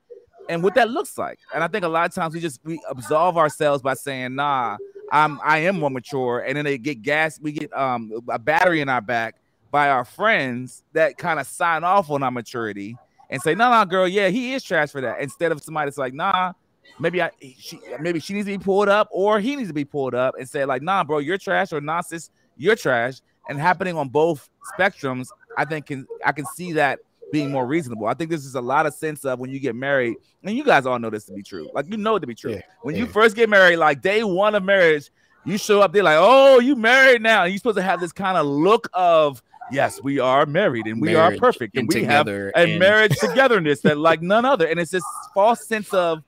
[0.50, 1.40] and what that looks like.
[1.54, 4.78] And I think a lot of times we just we absolve ourselves by saying, nah,
[5.12, 8.82] I'm I am more mature, and then they get gas, we get um a battery
[8.82, 9.36] in our back
[9.72, 12.98] by our friends that kind of sign off on our maturity
[13.30, 15.98] and say, "No, no, girl, yeah, he is trash for that." Instead of somebody that's
[15.98, 16.54] like, "Nah,
[17.00, 19.86] maybe I, she, maybe she needs to be pulled up, or he needs to be
[19.86, 23.60] pulled up," and say like, "Nah, bro, you're trash," or "Nah, sis, you're trash," and
[23.60, 27.00] happening on both spectrums, I think can I can see that
[27.32, 28.08] being more reasonable.
[28.08, 30.64] I think this is a lot of sense of when you get married, and you
[30.64, 31.70] guys all know this to be true.
[31.74, 32.54] Like you know it to be true.
[32.54, 33.02] Yeah, when yeah.
[33.02, 35.12] you first get married, like day one of marriage,
[35.44, 38.12] you show up, they're like, "Oh, you married now," and you're supposed to have this
[38.12, 39.42] kind of look of
[39.72, 42.80] yes, we are married and we marriage are perfect and, and we have a and...
[42.80, 44.68] marriage togetherness that like none other.
[44.68, 45.04] And it's this
[45.34, 46.24] false sense of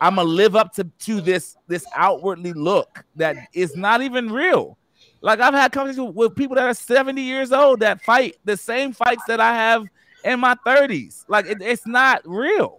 [0.00, 4.78] I'm gonna live up to, to this this outwardly look that is not even real.
[5.20, 8.92] Like I've had conversations with people that are 70 years old that fight the same
[8.92, 9.86] fights that I have
[10.24, 11.24] in my 30s.
[11.28, 12.78] Like it, it's not real.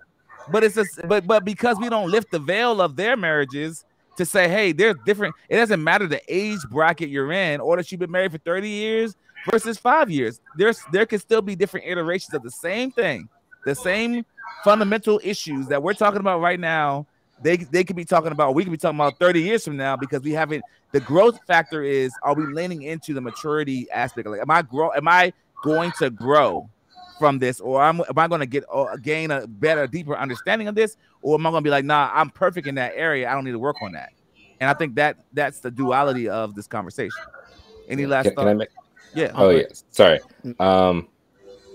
[0.52, 3.86] But it's just but but because we don't lift the veil of their marriages
[4.18, 5.36] to say, hey, they're different.
[5.50, 8.70] It doesn't matter the age bracket you're in, or that you've been married for 30
[8.70, 9.16] years,
[9.50, 10.40] versus five years.
[10.58, 13.30] There's there can still be different iterations of the same thing,
[13.66, 14.26] the same
[14.64, 17.08] fundamental issues that we're talking about right now.
[17.42, 19.96] They they could be talking about, we could be talking about 30 years from now
[19.96, 20.64] because we haven't.
[20.92, 24.28] The growth factor is: Are we leaning into the maturity aspect?
[24.28, 24.92] Like, am I grow?
[24.94, 25.34] Am I
[25.64, 26.70] going to grow
[27.18, 30.68] from this, or am, am I going to get uh, gain a better, deeper understanding
[30.68, 33.30] of this, or am I going to be like, Nah, I'm perfect in that area.
[33.30, 34.12] I don't need to work on that.
[34.60, 37.24] And I think that that's the duality of this conversation.
[37.88, 38.46] Any last can, thought?
[38.46, 38.68] Can
[39.14, 39.32] yeah.
[39.36, 39.66] Oh yeah.
[39.92, 40.20] Sorry.
[40.46, 40.60] Mm.
[40.60, 41.08] Um,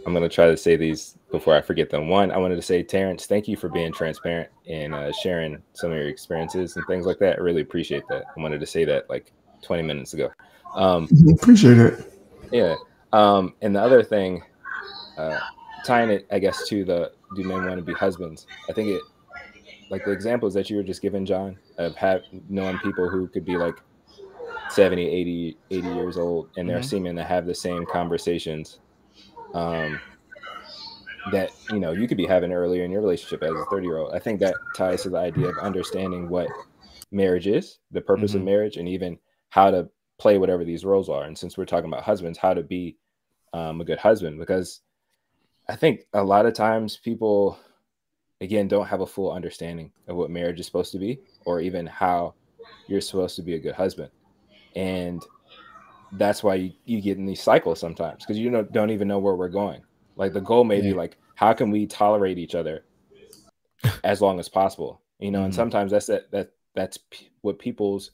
[0.07, 2.09] I'm gonna try to say these before I forget them.
[2.09, 5.91] One, I wanted to say, Terrence, thank you for being transparent and uh, sharing some
[5.91, 7.39] of your experiences and things like that.
[7.39, 8.25] I really appreciate that.
[8.37, 9.33] I wanted to say that like
[9.63, 10.31] 20 minutes ago.
[10.75, 12.13] Um, appreciate it.
[12.53, 12.77] Yeah.
[13.13, 14.43] Um, and the other thing,
[15.19, 15.39] uh,
[15.85, 18.47] tying it, I guess, to the do men want to be husbands?
[18.69, 19.03] I think it,
[19.91, 23.45] like the examples that you were just giving, John, of have knowing people who could
[23.45, 23.77] be like
[24.71, 26.87] 70 80 80 years old and they're mm-hmm.
[26.87, 28.81] seeming to have the same conversations
[29.55, 30.01] um,
[31.33, 33.99] that you know you could be having earlier in your relationship as a 30 year
[33.99, 36.49] old i think that ties to the idea of understanding what
[37.11, 38.41] marriage is the purpose mm-hmm.
[38.41, 39.19] of marriage and even
[39.51, 39.89] how to
[40.19, 42.97] play whatever these roles are and since we're talking about husbands how to be
[43.53, 44.83] um, a good husband because
[45.69, 47.59] i think a lot of times people
[48.41, 51.87] again don't have a full understanding of what marriage is supposed to be or even
[51.87, 52.35] how
[52.89, 54.11] you're supposed to be a good husband
[54.77, 55.25] and
[56.13, 59.19] that's why you, you get in these cycles sometimes because you don't, don't even know
[59.19, 59.81] where we're going
[60.15, 60.83] like the goal may yeah.
[60.83, 62.85] be like how can we tolerate each other
[64.05, 65.47] as long as possible you know mm-hmm.
[65.47, 68.13] and sometimes that's that, that that's p- what people's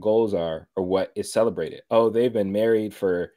[0.00, 3.32] goals are or what is celebrated oh they've been married for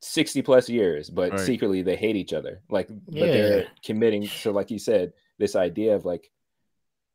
[0.00, 1.40] 60 plus years but right.
[1.40, 3.20] secretly they hate each other like yeah.
[3.20, 6.30] but they're committing to like you said this idea of like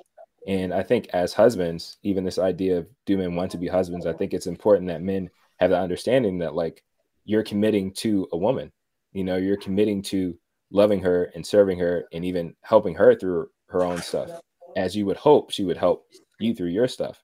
[0.47, 4.07] And i think as husbands even this idea of do men want to be husbands
[4.07, 6.83] i think it's important that men have the understanding that like
[7.27, 8.73] you're committing to a woman.
[9.13, 10.39] You know you're committing to
[10.71, 14.31] loving her and serving her and even helping her through her own stuff
[14.77, 16.07] as you would hope she would help
[16.41, 17.23] you through your stuff.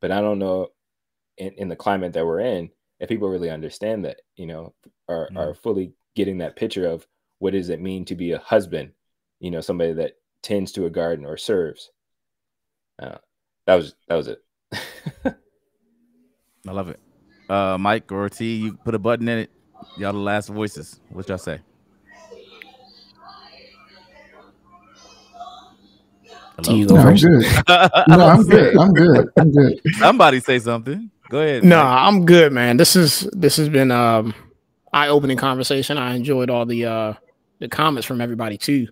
[0.00, 0.68] But i don't know
[1.36, 2.70] in, in the climate that we're in
[3.00, 4.74] if people really understand that you know
[5.08, 5.36] are, mm.
[5.36, 7.06] are fully getting that picture of
[7.38, 8.92] what does it mean to be a husband
[9.40, 11.90] you know somebody that tends to a garden or serves.
[12.98, 13.18] Uh,
[13.66, 14.38] that was that was it.
[16.66, 17.00] I love it
[17.50, 19.50] uh mike or t you put a button in it
[19.96, 21.60] y'all the last voices what y'all say
[26.62, 27.24] Do you go no, first?
[27.24, 27.68] I'm good.
[28.08, 28.76] no, I'm good.
[28.76, 29.28] I'm good.
[29.36, 29.80] I'm good.
[29.98, 31.10] Somebody say something.
[31.28, 31.64] Go ahead.
[31.64, 32.76] No, I'm good, man.
[32.76, 34.34] This is this has been um
[34.92, 35.96] eye opening conversation.
[35.96, 37.12] I enjoyed all the uh
[37.60, 38.88] the comments from everybody too.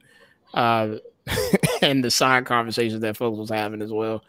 [0.54, 0.96] Uh
[1.82, 4.24] and the side conversations that folks was having as well.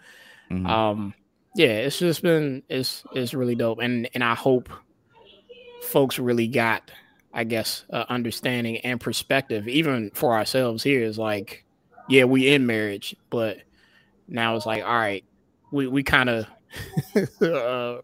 [0.52, 0.66] Mm-hmm.
[0.66, 1.14] Um
[1.60, 3.80] yeah, it's just been it's it's really dope.
[3.80, 4.70] And and I hope
[5.84, 6.90] folks really got
[7.34, 11.66] I guess uh, understanding and perspective even for ourselves here is like
[12.08, 13.58] yeah, we in marriage, but
[14.30, 15.26] now it's like, all right,
[15.70, 16.46] we we kind of
[17.42, 17.98] uh,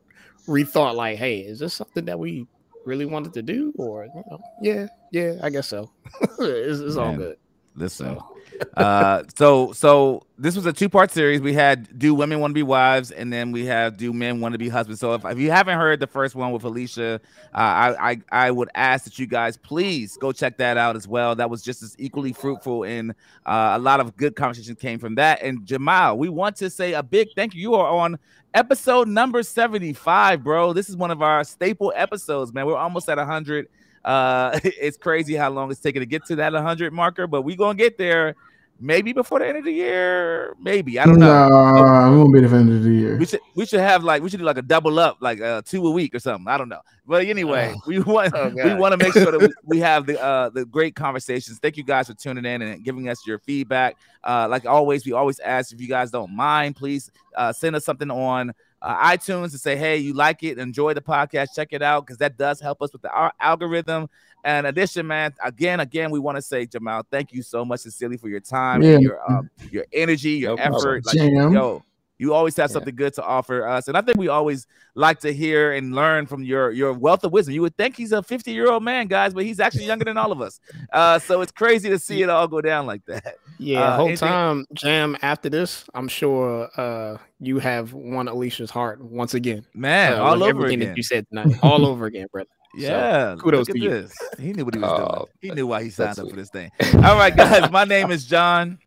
[0.50, 2.46] rethought like, hey, is this something that we
[2.84, 5.90] really wanted to do, or you know, yeah, yeah, I guess so.
[6.40, 7.38] it's, it's all good.
[7.74, 8.35] Listen, so
[8.78, 11.42] uh, so so this was a two part series.
[11.42, 14.54] We had do women want to be wives, and then we have do men want
[14.54, 15.00] to be husbands.
[15.00, 17.22] So if, if you haven't heard the first one with Alicia,
[17.54, 21.08] uh, I, I I would ask that you guys please go check that out as
[21.08, 21.36] well.
[21.36, 23.12] That was just as equally fruitful, and
[23.46, 25.42] uh, a lot of good conversation came from that.
[25.42, 27.62] And Jamal, we want to say a big thank you.
[27.62, 28.20] You are on
[28.54, 30.74] episode number 75, bro.
[30.74, 32.66] This is one of our staple episodes, man.
[32.66, 33.68] We're almost at 100.
[34.06, 37.58] Uh, it's crazy how long it's taking to get to that 100 marker, but we're
[37.58, 38.36] gonna get there.
[38.78, 41.48] Maybe before the end of the year, maybe I don't know.
[41.48, 43.18] Nah, we won't be the end of the year.
[43.18, 45.62] We should we should have like we should do like a double up, like uh,
[45.66, 46.46] two a week or something.
[46.46, 47.82] I don't know, but anyway, oh.
[47.88, 50.66] we want oh, we want to make sure that we, we have the uh, the
[50.66, 51.58] great conversations.
[51.60, 53.96] Thank you guys for tuning in and giving us your feedback.
[54.22, 57.86] Uh, like always, we always ask if you guys don't mind, please uh, send us
[57.86, 58.52] something on
[58.86, 62.18] uh, iTunes and say, hey, you like it, enjoy the podcast, check it out, because
[62.20, 64.08] that does help us with the algorithm.
[64.44, 68.18] And addition, man, again, again, we want to say, Jamal, thank you so much, sincerely,
[68.18, 69.00] for your time, yeah.
[69.00, 71.04] your um, your energy, your no effort.
[71.08, 71.84] Like, yo,
[72.18, 75.34] you always have something good to offer us, and I think we always like to
[75.34, 77.54] hear and learn from your your wealth of wisdom.
[77.54, 80.18] You would think he's a 50 year old man, guys, but he's actually younger than
[80.18, 80.60] all of us.
[80.94, 83.36] Uh, so it's crazy to see it all go down like that.
[83.58, 85.18] Yeah, uh, whole anything- time, Jam.
[85.22, 90.14] After this, I'm sure uh, you have won Alicia's heart once again, man.
[90.14, 90.90] Uh, all over everything again.
[90.90, 92.50] that you said tonight, all over again, brother.
[92.78, 93.90] Yeah, so, kudos to you.
[93.90, 94.14] This.
[94.38, 95.28] He knew what he was oh, doing.
[95.40, 96.72] He knew why he signed up for this thing.
[96.96, 97.72] All right, guys.
[97.72, 98.80] My name is John.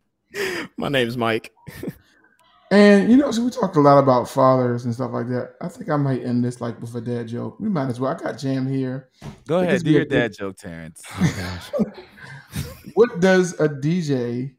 [0.77, 1.51] My name is Mike.
[2.71, 5.55] And you know, so we talked a lot about fathers and stuff like that.
[5.59, 7.59] I think I might end this like with a dad joke.
[7.59, 8.11] We might as well.
[8.11, 9.09] I got Jam here.
[9.47, 11.01] Go ahead, do your dad joke, Terrence.
[11.19, 11.69] Oh
[12.93, 14.53] what does a DJ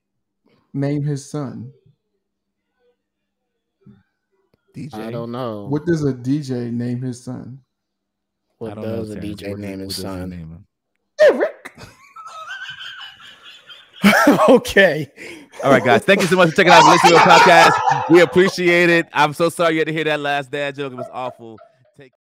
[0.72, 1.72] name his son?
[4.74, 4.94] DJ.
[4.94, 5.66] I don't know.
[5.66, 7.61] What does a DJ name his son?
[8.58, 10.30] What does know, a DJ name his son?
[10.30, 10.64] Name
[11.22, 11.72] Eric.
[14.48, 15.11] okay.
[15.62, 16.02] All right, guys.
[16.04, 18.11] Thank you so much for checking out the Listen to the podcast.
[18.11, 19.06] We appreciate it.
[19.12, 20.92] I'm so sorry you had to hear that last dad joke.
[20.92, 21.58] It was awful.